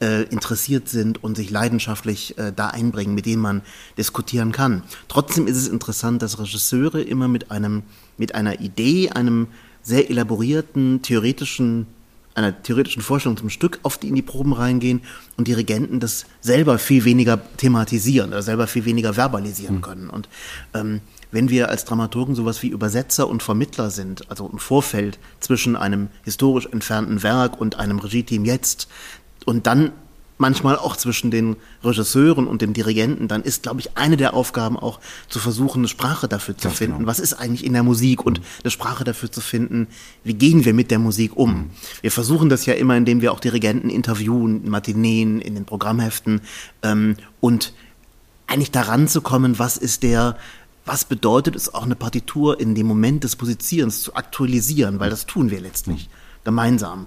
[0.00, 3.62] äh, interessiert sind und sich leidenschaftlich äh, da einbringen, mit denen man
[3.96, 4.82] diskutieren kann.
[5.08, 7.82] Trotzdem ist es interessant, dass Regisseure immer mit einem
[8.16, 9.48] mit einer Idee, einem
[9.84, 11.86] sehr elaborierten theoretischen
[12.34, 15.02] einer theoretischen Vorstellung zum Stück oft in die Proben reingehen
[15.36, 19.82] und Dirigenten das selber viel weniger thematisieren oder selber viel weniger verbalisieren mhm.
[19.82, 20.10] können.
[20.10, 20.28] Und
[20.74, 25.76] ähm, wenn wir als Dramaturgen sowas wie Übersetzer und Vermittler sind, also im Vorfeld zwischen
[25.76, 28.88] einem historisch entfernten Werk und einem Regie-Team jetzt,
[29.44, 29.92] und dann
[30.38, 34.76] manchmal auch zwischen den Regisseuren und dem Dirigenten, dann ist, glaube ich, eine der Aufgaben
[34.76, 36.98] auch zu versuchen, eine Sprache dafür zu das finden.
[36.98, 37.08] Genau.
[37.08, 39.86] Was ist eigentlich in der Musik und eine Sprache dafür zu finden,
[40.24, 41.50] wie gehen wir mit der Musik um?
[41.50, 41.70] Mhm.
[42.00, 46.40] Wir versuchen das ja immer, indem wir auch Dirigenten interviewen, in Matineen, in den Programmheften
[46.82, 47.72] ähm, und
[48.46, 50.36] eigentlich daran zu kommen, was ist der
[50.86, 55.24] was bedeutet es auch eine Partitur in dem Moment des Musizierens zu aktualisieren, weil das
[55.24, 56.44] tun wir letztlich mhm.
[56.44, 57.06] gemeinsam.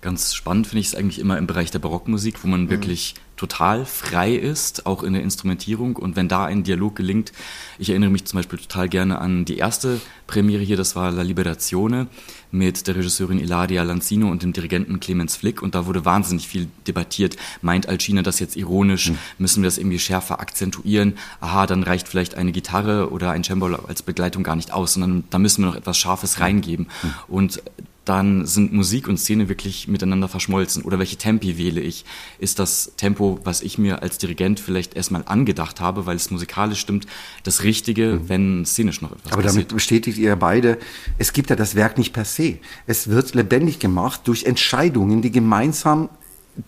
[0.00, 2.70] Ganz spannend finde ich es eigentlich immer im Bereich der Barockmusik, wo man mhm.
[2.70, 5.96] wirklich total frei ist, auch in der Instrumentierung.
[5.96, 7.32] Und wenn da ein Dialog gelingt,
[7.78, 11.22] ich erinnere mich zum Beispiel total gerne an die erste Premiere hier, das war La
[11.22, 12.06] Liberazione
[12.52, 15.62] mit der Regisseurin Ilaria Lanzino und dem Dirigenten Clemens Flick.
[15.62, 17.36] Und da wurde wahnsinnig viel debattiert.
[17.62, 19.10] Meint Alcina das jetzt ironisch?
[19.10, 19.18] Mhm.
[19.38, 21.14] Müssen wir das irgendwie schärfer akzentuieren?
[21.40, 25.24] Aha, dann reicht vielleicht eine Gitarre oder ein Cembalo als Begleitung gar nicht aus, sondern
[25.30, 26.86] da müssen wir noch etwas Scharfes reingeben.
[27.02, 27.10] Mhm.
[27.26, 27.62] Und
[28.04, 30.82] dann sind Musik und Szene wirklich miteinander verschmolzen.
[30.82, 32.04] Oder welche Tempi wähle ich?
[32.38, 36.80] Ist das Tempo, was ich mir als Dirigent vielleicht erstmal angedacht habe, weil es musikalisch
[36.80, 37.06] stimmt,
[37.44, 38.28] das Richtige, mhm.
[38.28, 39.64] wenn szenisch noch etwas Aber passiert?
[39.64, 40.78] damit bestätigt ihr beide,
[41.18, 42.58] es gibt ja das Werk nicht per se.
[42.86, 46.08] Es wird lebendig gemacht durch Entscheidungen, die gemeinsam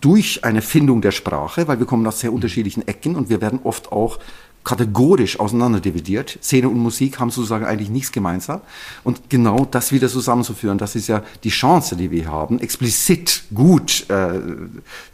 [0.01, 3.61] durch eine Findung der Sprache, weil wir kommen aus sehr unterschiedlichen Ecken und wir werden
[3.63, 4.19] oft auch
[4.67, 6.41] kategorisch auseinanderdividiert.
[6.43, 8.63] Szene und Musik haben sozusagen eigentlich nichts gemeinsam.
[9.05, 14.11] Und genau das wieder zusammenzuführen, das ist ja die Chance, die wir haben, explizit gut
[14.11, 14.41] äh,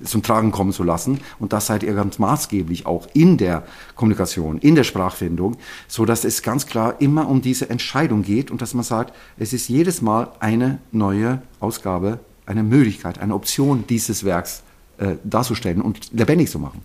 [0.03, 1.21] zum Tragen kommen zu lassen.
[1.39, 6.25] Und das seid ihr ganz maßgeblich auch in der Kommunikation, in der Sprachfindung, so dass
[6.25, 10.01] es ganz klar immer um diese Entscheidung geht und dass man sagt, es ist jedes
[10.01, 14.63] Mal eine neue Ausgabe, eine Möglichkeit, eine Option dieses Werks
[15.03, 16.81] äh, darzustellen und lebendig zu machen.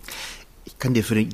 [0.78, 1.28] Ich kann dir für den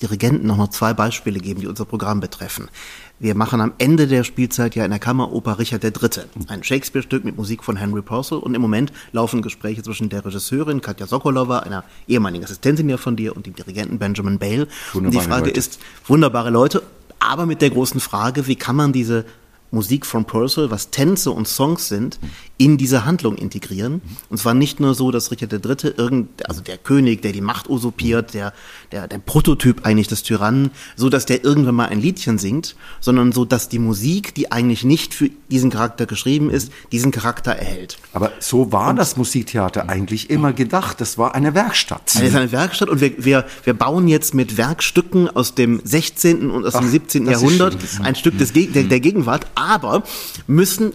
[0.00, 2.70] Dirigenten noch mal zwei Beispiele geben, die unser Programm betreffen.
[3.18, 6.24] Wir machen am Ende der Spielzeit ja in der Kammeroper Richard III.
[6.48, 10.80] Ein Shakespeare-Stück mit Musik von Henry Purcell und im Moment laufen Gespräche zwischen der Regisseurin
[10.80, 14.66] Katja Sokolova, einer ehemaligen Assistentin ja von dir, und dem Dirigenten Benjamin Bale.
[14.94, 15.58] Wunderbare und die Frage Leute.
[15.58, 16.82] ist, wunderbare Leute,
[17.18, 19.26] aber mit der großen Frage, wie kann man diese
[19.70, 22.18] Musik von Purcell, was Tänze und Songs sind,
[22.58, 24.02] in diese Handlung integrieren.
[24.28, 27.70] Und zwar nicht nur so, dass Richard III., irgend, also der König, der die Macht
[27.70, 28.52] usurpiert, der,
[28.92, 33.32] der, der Prototyp eigentlich des Tyrannen, so dass der irgendwann mal ein Liedchen singt, sondern
[33.32, 37.98] so, dass die Musik, die eigentlich nicht für diesen Charakter geschrieben ist, diesen Charakter erhält.
[38.12, 41.00] Aber so war und, das Musiktheater eigentlich immer gedacht.
[41.00, 42.02] Das war eine Werkstatt.
[42.06, 46.50] Es ist eine Werkstatt und wir, wir, wir bauen jetzt mit Werkstücken aus dem 16.
[46.50, 47.26] und aus Ach, dem 17.
[47.26, 50.02] Jahrhundert ein Stück des, der, der Gegenwart, aber
[50.46, 50.94] müssen äh,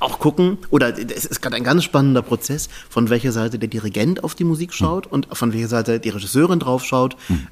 [0.00, 4.24] auch gucken oder es ist gerade ein ganz spannender Prozess, von welcher Seite der Dirigent
[4.24, 5.12] auf die Musik schaut hm.
[5.12, 7.16] und von welcher Seite die Regisseurin drauf schaut.
[7.28, 7.48] Hm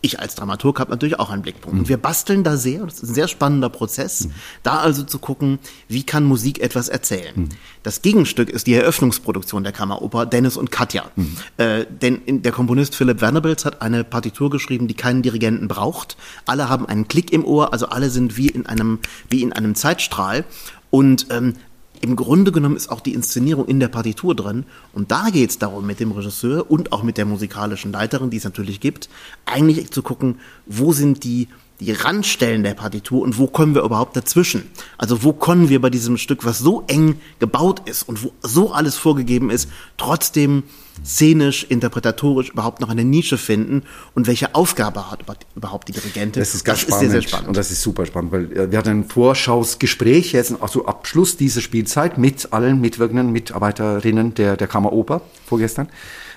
[0.00, 1.78] ich als Dramaturg habe natürlich auch einen Blickpunkt.
[1.78, 4.32] Und wir basteln da sehr, das ist ein sehr spannender Prozess, mhm.
[4.62, 5.58] da also zu gucken,
[5.88, 7.32] wie kann Musik etwas erzählen.
[7.34, 7.48] Mhm.
[7.82, 11.04] Das Gegenstück ist die Eröffnungsproduktion der Kammeroper Dennis und Katja.
[11.16, 11.36] Mhm.
[11.58, 16.16] Äh, denn der Komponist Philipp Wernerbels hat eine Partitur geschrieben, die keinen Dirigenten braucht.
[16.46, 19.74] Alle haben einen Klick im Ohr, also alle sind wie in einem, wie in einem
[19.74, 20.44] Zeitstrahl.
[20.90, 21.54] Und ähm,
[22.00, 24.64] im Grunde genommen ist auch die Inszenierung in der Partitur drin.
[24.92, 28.38] Und da geht es darum, mit dem Regisseur und auch mit der musikalischen Leiterin, die
[28.38, 29.08] es natürlich gibt,
[29.44, 31.48] eigentlich zu gucken, wo sind die
[31.80, 34.70] die Randstellen der Partitur und wo kommen wir überhaupt dazwischen?
[34.98, 38.72] Also wo können wir bei diesem Stück, was so eng gebaut ist und wo so
[38.72, 40.64] alles vorgegeben ist, trotzdem
[41.04, 45.20] szenisch, interpretatorisch überhaupt noch eine Nische finden und welche Aufgabe hat
[45.56, 46.40] überhaupt die Dirigentin?
[46.40, 47.02] Das ist ganz das spannend.
[47.02, 47.48] Ist sehr, sehr spannend.
[47.48, 51.62] Und das ist super spannend, weil äh, wir hatten ein Vorschausgespräch jetzt, also Abschluss dieser
[51.62, 55.88] Spielzeit mit allen mitwirkenden Mitarbeiterinnen der, der Kammeroper vorgestern.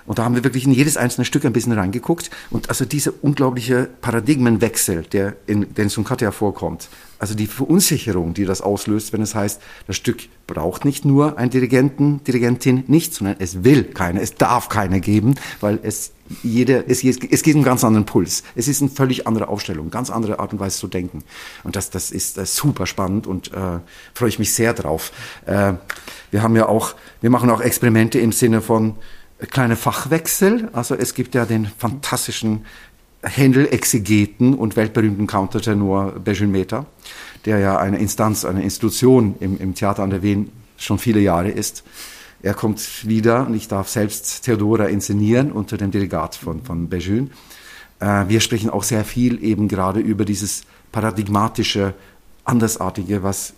[0.05, 2.29] Und da haben wir wirklich in jedes einzelne Stück ein bisschen reingeguckt.
[2.49, 6.89] Und also dieser unglaubliche Paradigmenwechsel, der in den Sunkatia vorkommt,
[7.19, 11.51] also die Verunsicherung, die das auslöst, wenn es heißt, das Stück braucht nicht nur einen
[11.51, 16.11] Dirigenten, Dirigentin, nicht, sondern es will keine, es darf keine geben, weil es
[16.41, 18.43] jeder, es, es geht einen ganz anderen Puls.
[18.55, 21.23] Es ist eine völlig andere Aufstellung, ganz andere Art und Weise zu denken.
[21.63, 23.79] Und das, das ist das ist super spannend und äh,
[24.13, 25.11] freue ich mich sehr drauf.
[25.45, 25.73] Äh,
[26.31, 28.95] wir haben ja auch, wir machen auch Experimente im Sinne von,
[29.47, 30.69] kleine Fachwechsel.
[30.73, 32.65] Also es gibt ja den fantastischen
[33.23, 36.85] Händel-Exegeten und weltberühmten Countertenor Benjamin Mehta,
[37.45, 41.49] der ja eine Instanz, eine Institution im, im Theater an der Wien schon viele Jahre
[41.49, 41.83] ist.
[42.41, 47.31] Er kommt wieder und ich darf selbst Theodora inszenieren unter dem Delegat von, von Bejun.
[47.99, 51.93] Äh, wir sprechen auch sehr viel eben gerade über dieses paradigmatische,
[52.43, 53.53] andersartige, was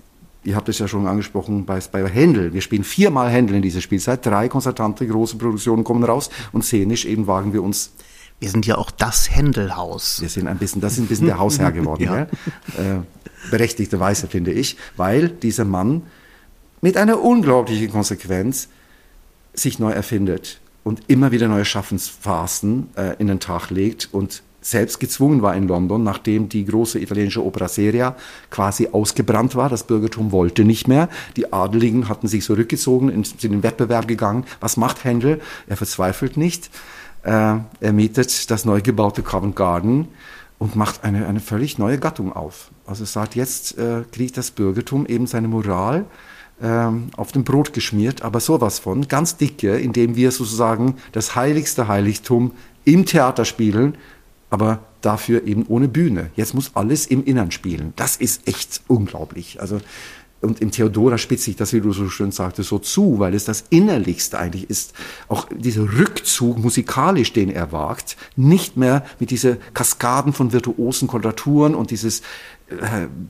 [0.46, 2.54] ihr habt es ja schon angesprochen, bei, bei Händel.
[2.54, 4.26] Wir spielen viermal Händel in dieser Spielzeit.
[4.26, 7.92] Drei konzertante große Produktionen kommen raus und szenisch eben wagen wir uns.
[8.40, 10.22] Wir sind ja auch das Händelhaus.
[10.22, 12.04] Wir sind ein bisschen, das ist ein bisschen der Hausherr geworden.
[12.04, 12.22] ja.
[12.22, 13.02] Äh,
[13.50, 16.04] berechtigterweise finde ich, weil dieser Mann
[16.82, 18.68] mit einer unglaublichen Konsequenz
[19.54, 25.00] sich neu erfindet und immer wieder neue Schaffensphasen äh, in den Tag legt und selbst
[25.00, 28.16] gezwungen war in London, nachdem die große italienische Opera Seria
[28.50, 29.70] quasi ausgebrannt war.
[29.70, 31.08] Das Bürgertum wollte nicht mehr.
[31.38, 34.46] Die Adeligen hatten sich zurückgezogen, sind in den Wettbewerb gegangen.
[34.60, 35.40] Was macht Händel?
[35.68, 36.72] Er verzweifelt nicht.
[37.22, 40.08] Äh, er mietet das neu gebaute Covent Garden
[40.58, 42.72] und macht eine, eine völlig neue Gattung auf.
[42.88, 46.06] Also sagt, jetzt äh, kriegt das Bürgertum eben seine Moral
[46.60, 51.88] ähm, auf dem Brot geschmiert, aber sowas von, ganz dicke, indem wir sozusagen das heiligste
[51.88, 52.52] Heiligtum
[52.84, 53.98] im Theater spielen
[54.50, 56.32] aber dafür eben ohne Bühne.
[56.36, 57.94] Jetzt muss alles im Innern spielen.
[57.96, 59.62] Das ist echt unglaublich.
[59.62, 59.80] Also
[60.46, 63.46] und im Theodora spitze ich das, wie du so schön sagtest, so zu, weil es
[63.46, 64.94] das Innerlichste eigentlich ist.
[65.28, 71.74] Auch dieser Rückzug musikalisch, den er wagt, nicht mehr mit dieser Kaskaden von virtuosen Koloraturen
[71.74, 72.22] und dieses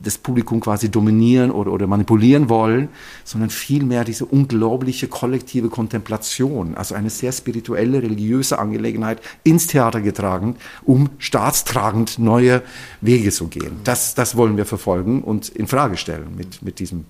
[0.02, 2.88] das Publikum quasi dominieren oder, oder manipulieren wollen,
[3.26, 10.56] sondern vielmehr diese unglaubliche kollektive Kontemplation, also eine sehr spirituelle, religiöse Angelegenheit ins Theater getragen,
[10.84, 12.62] um staatstragend neue
[13.02, 13.82] Wege zu gehen.
[13.84, 17.06] Das, das wollen wir verfolgen und in Frage stellen mit, mit diesem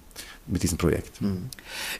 [0.48, 1.22] mit diesem Projekt.
[1.22, 1.50] Mhm.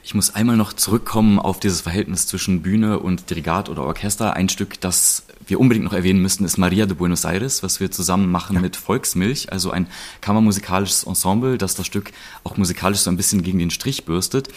[0.04, 4.34] Ich muss einmal noch zurückkommen auf dieses Verhältnis zwischen Bühne und Dirigat oder Orchester.
[4.34, 7.90] Ein Stück, das wir unbedingt noch erwähnen müssten, ist Maria de Buenos Aires, was wir
[7.90, 8.62] zusammen machen ja.
[8.62, 9.86] mit Volksmilch, also ein
[10.20, 12.12] kammermusikalisches Ensemble, das das Stück
[12.44, 14.48] auch musikalisch so ein bisschen gegen den Strich bürstet.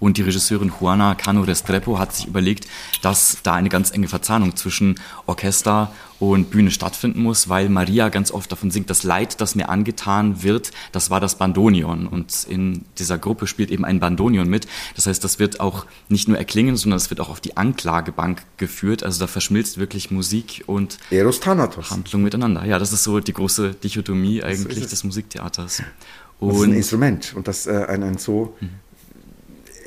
[0.00, 2.66] Und die Regisseurin Juana Cano Restrepo hat sich überlegt,
[3.02, 8.30] dass da eine ganz enge Verzahnung zwischen Orchester und Bühne stattfinden muss, weil Maria ganz
[8.30, 12.06] oft davon singt, das Leid, das mir angetan wird, das war das Bandonion.
[12.06, 14.66] Und in dieser Gruppe spielt eben ein Bandonion mit.
[14.96, 18.42] Das heißt, das wird auch nicht nur erklingen, sondern es wird auch auf die Anklagebank
[18.56, 19.02] geführt.
[19.02, 21.90] Also da verschmilzt wirklich Musik und Eros Thanatos.
[21.90, 22.64] Handlung miteinander.
[22.64, 25.82] Ja, das ist so die große Dichotomie eigentlich des Musiktheaters.
[26.40, 28.70] Und das ist ein Instrument und das äh, ein, ein so mhm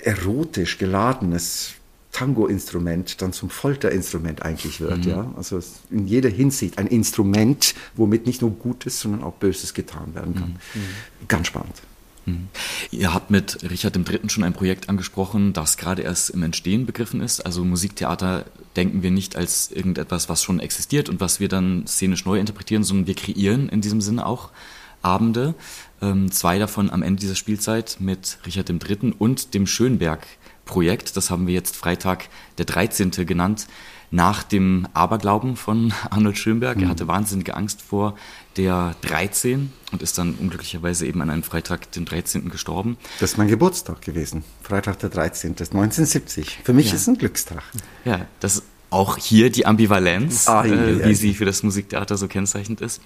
[0.03, 1.73] erotisch geladenes
[2.11, 5.05] Tango-Instrument dann zum Folterinstrument eigentlich wird.
[5.05, 5.11] Mhm.
[5.11, 5.33] Ja?
[5.35, 10.35] Also in jeder Hinsicht ein Instrument, womit nicht nur Gutes, sondern auch Böses getan werden
[10.35, 10.57] kann.
[10.73, 11.27] Mhm.
[11.27, 11.75] Ganz spannend.
[12.25, 12.49] Mhm.
[12.91, 14.29] Ihr habt mit Richard III.
[14.29, 17.45] schon ein Projekt angesprochen, das gerade erst im Entstehen begriffen ist.
[17.45, 18.45] Also Musiktheater
[18.75, 22.83] denken wir nicht als irgendetwas, was schon existiert und was wir dann szenisch neu interpretieren,
[22.83, 24.49] sondern wir kreieren in diesem Sinne auch
[25.01, 25.55] Abende.
[26.01, 29.13] Ähm, zwei davon am Ende dieser Spielzeit mit Richard III.
[29.17, 30.27] und dem Schönberg
[30.65, 31.17] Projekt.
[31.17, 33.11] Das haben wir jetzt Freitag der 13.
[33.25, 33.67] genannt
[34.11, 36.77] nach dem Aberglauben von Arnold Schönberg.
[36.77, 36.83] Mhm.
[36.83, 38.15] Er hatte wahnsinnige Angst vor
[38.57, 42.49] der 13 und ist dann unglücklicherweise eben an einem Freitag, den 13.
[42.49, 42.97] gestorben.
[43.19, 44.43] Das ist mein Geburtstag gewesen.
[44.61, 45.55] Freitag der 13.
[45.55, 46.59] Das ist 1970.
[46.63, 46.95] Für mich ja.
[46.95, 47.63] ist ein Glückstag.
[48.03, 52.27] Ja, das ist auch hier die Ambivalenz, ah, äh, wie sie für das Musiktheater so
[52.27, 53.01] kennzeichnend ist.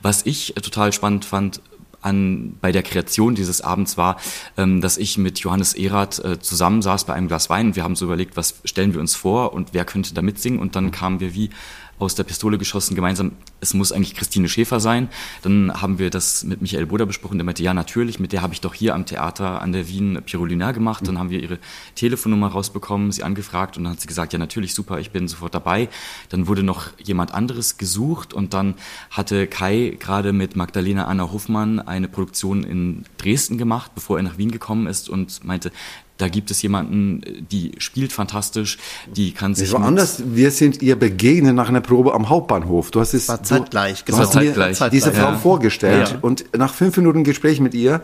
[0.00, 1.60] Was ich total spannend fand,
[2.04, 4.16] an, bei der Kreation dieses Abends war,
[4.56, 7.76] ähm, dass ich mit Johannes Erath äh, zusammensaß bei einem Glas Wein.
[7.76, 10.76] Wir haben so überlegt, was stellen wir uns vor und wer könnte da mitsingen und
[10.76, 11.50] dann kamen wir wie
[11.98, 15.08] aus der Pistole geschossen, gemeinsam, es muss eigentlich Christine Schäfer sein.
[15.42, 18.52] Dann haben wir das mit Michael Boder besprochen, der meinte, ja natürlich, mit der habe
[18.52, 21.06] ich doch hier am Theater an der Wien Pirolina gemacht.
[21.06, 21.58] Dann haben wir ihre
[21.94, 25.54] Telefonnummer rausbekommen, sie angefragt und dann hat sie gesagt, ja natürlich, super, ich bin sofort
[25.54, 25.88] dabei.
[26.28, 28.74] Dann wurde noch jemand anderes gesucht und dann
[29.10, 34.38] hatte Kai gerade mit Magdalena Anna Hofmann eine Produktion in Dresden gemacht, bevor er nach
[34.38, 35.70] Wien gekommen ist und meinte,
[36.16, 38.78] da gibt es jemanden, die spielt fantastisch,
[39.14, 39.68] die kann sich.
[39.68, 40.22] Es war anders.
[40.26, 42.90] Wir sind ihr begegnet nach einer Probe am Hauptbahnhof.
[42.90, 44.04] Du hast es war zeitgleich.
[44.04, 44.78] Du, du hast zeitgleich.
[44.78, 45.38] Mir diese Frau ja.
[45.38, 46.18] vorgestellt ja.
[46.20, 48.00] und nach fünf Minuten Gespräch mit ihr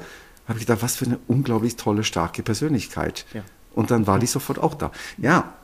[0.49, 3.25] habe ich gedacht, was für eine unglaublich tolle, starke Persönlichkeit.
[3.33, 3.43] Ja.
[3.75, 4.91] Und dann war die sofort auch da.
[5.19, 5.55] Ja,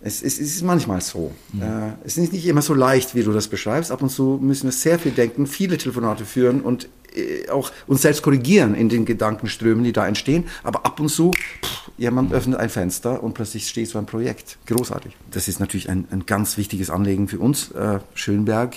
[0.00, 1.32] es, es, es ist manchmal so.
[1.52, 1.62] Mhm.
[1.62, 1.66] Äh,
[2.04, 3.92] es ist nicht immer so leicht, wie du das beschreibst.
[3.92, 8.02] Ab und zu müssen wir sehr viel denken, viele Telefonate führen und äh, auch uns
[8.02, 10.44] selbst korrigieren in den Gedankenströmen, die da entstehen.
[10.64, 14.58] Aber ab und zu, pff, jemand öffnet ein Fenster und plötzlich steht so ein Projekt.
[14.66, 15.16] Großartig.
[15.30, 17.70] Das ist natürlich ein, ein ganz wichtiges Anliegen für uns.
[17.72, 18.76] Äh, Schönberg,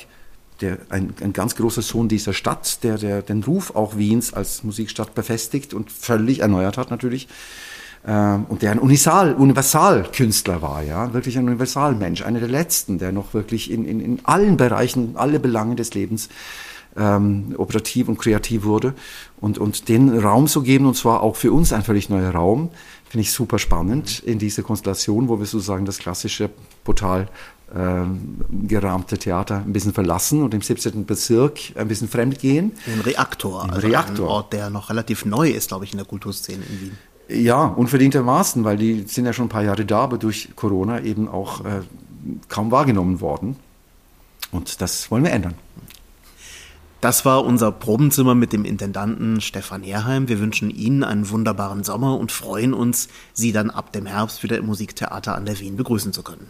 [0.61, 4.63] der, ein, ein ganz großer Sohn dieser Stadt, der, der den Ruf auch Wiens als
[4.63, 7.27] Musikstadt befestigt und völlig erneuert hat natürlich.
[8.07, 13.11] Ähm, und der ein Unisal, Universalkünstler war, ja, wirklich ein Universalmensch, einer der letzten, der
[13.11, 16.29] noch wirklich in, in, in allen Bereichen, alle Belange des Lebens
[16.97, 18.93] ähm, operativ und kreativ wurde.
[19.41, 22.69] Und, und den Raum zu geben, und zwar auch für uns ein völlig neuer Raum,
[23.15, 26.49] finde ich super spannend in dieser Konstellation, wo wir sozusagen das klassische,
[26.83, 27.29] brutal
[27.73, 31.05] ähm, gerahmte Theater ein bisschen verlassen und im 17.
[31.05, 32.73] Bezirk ein bisschen fremd gehen.
[32.85, 34.25] Ein Reaktor, ein also Reaktor.
[34.25, 36.97] ein Ort, der noch relativ neu ist, glaube ich, in der Kulturszene in Wien.
[37.29, 41.29] Ja, unverdientermaßen, weil die sind ja schon ein paar Jahre da, aber durch Corona eben
[41.29, 41.83] auch äh,
[42.49, 43.55] kaum wahrgenommen worden.
[44.51, 45.53] Und das wollen wir ändern.
[47.05, 50.27] Das war unser Probenzimmer mit dem Intendanten Stefan Herheim.
[50.27, 54.57] Wir wünschen Ihnen einen wunderbaren Sommer und freuen uns, Sie dann ab dem Herbst wieder
[54.57, 56.47] im Musiktheater an der Wien begrüßen zu können.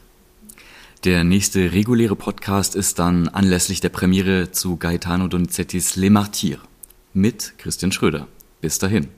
[1.04, 6.62] Der nächste reguläre Podcast ist dann anlässlich der Premiere zu Gaetano Donizettis Les Martyrs
[7.14, 8.26] mit Christian Schröder.
[8.62, 9.10] Bis dahin.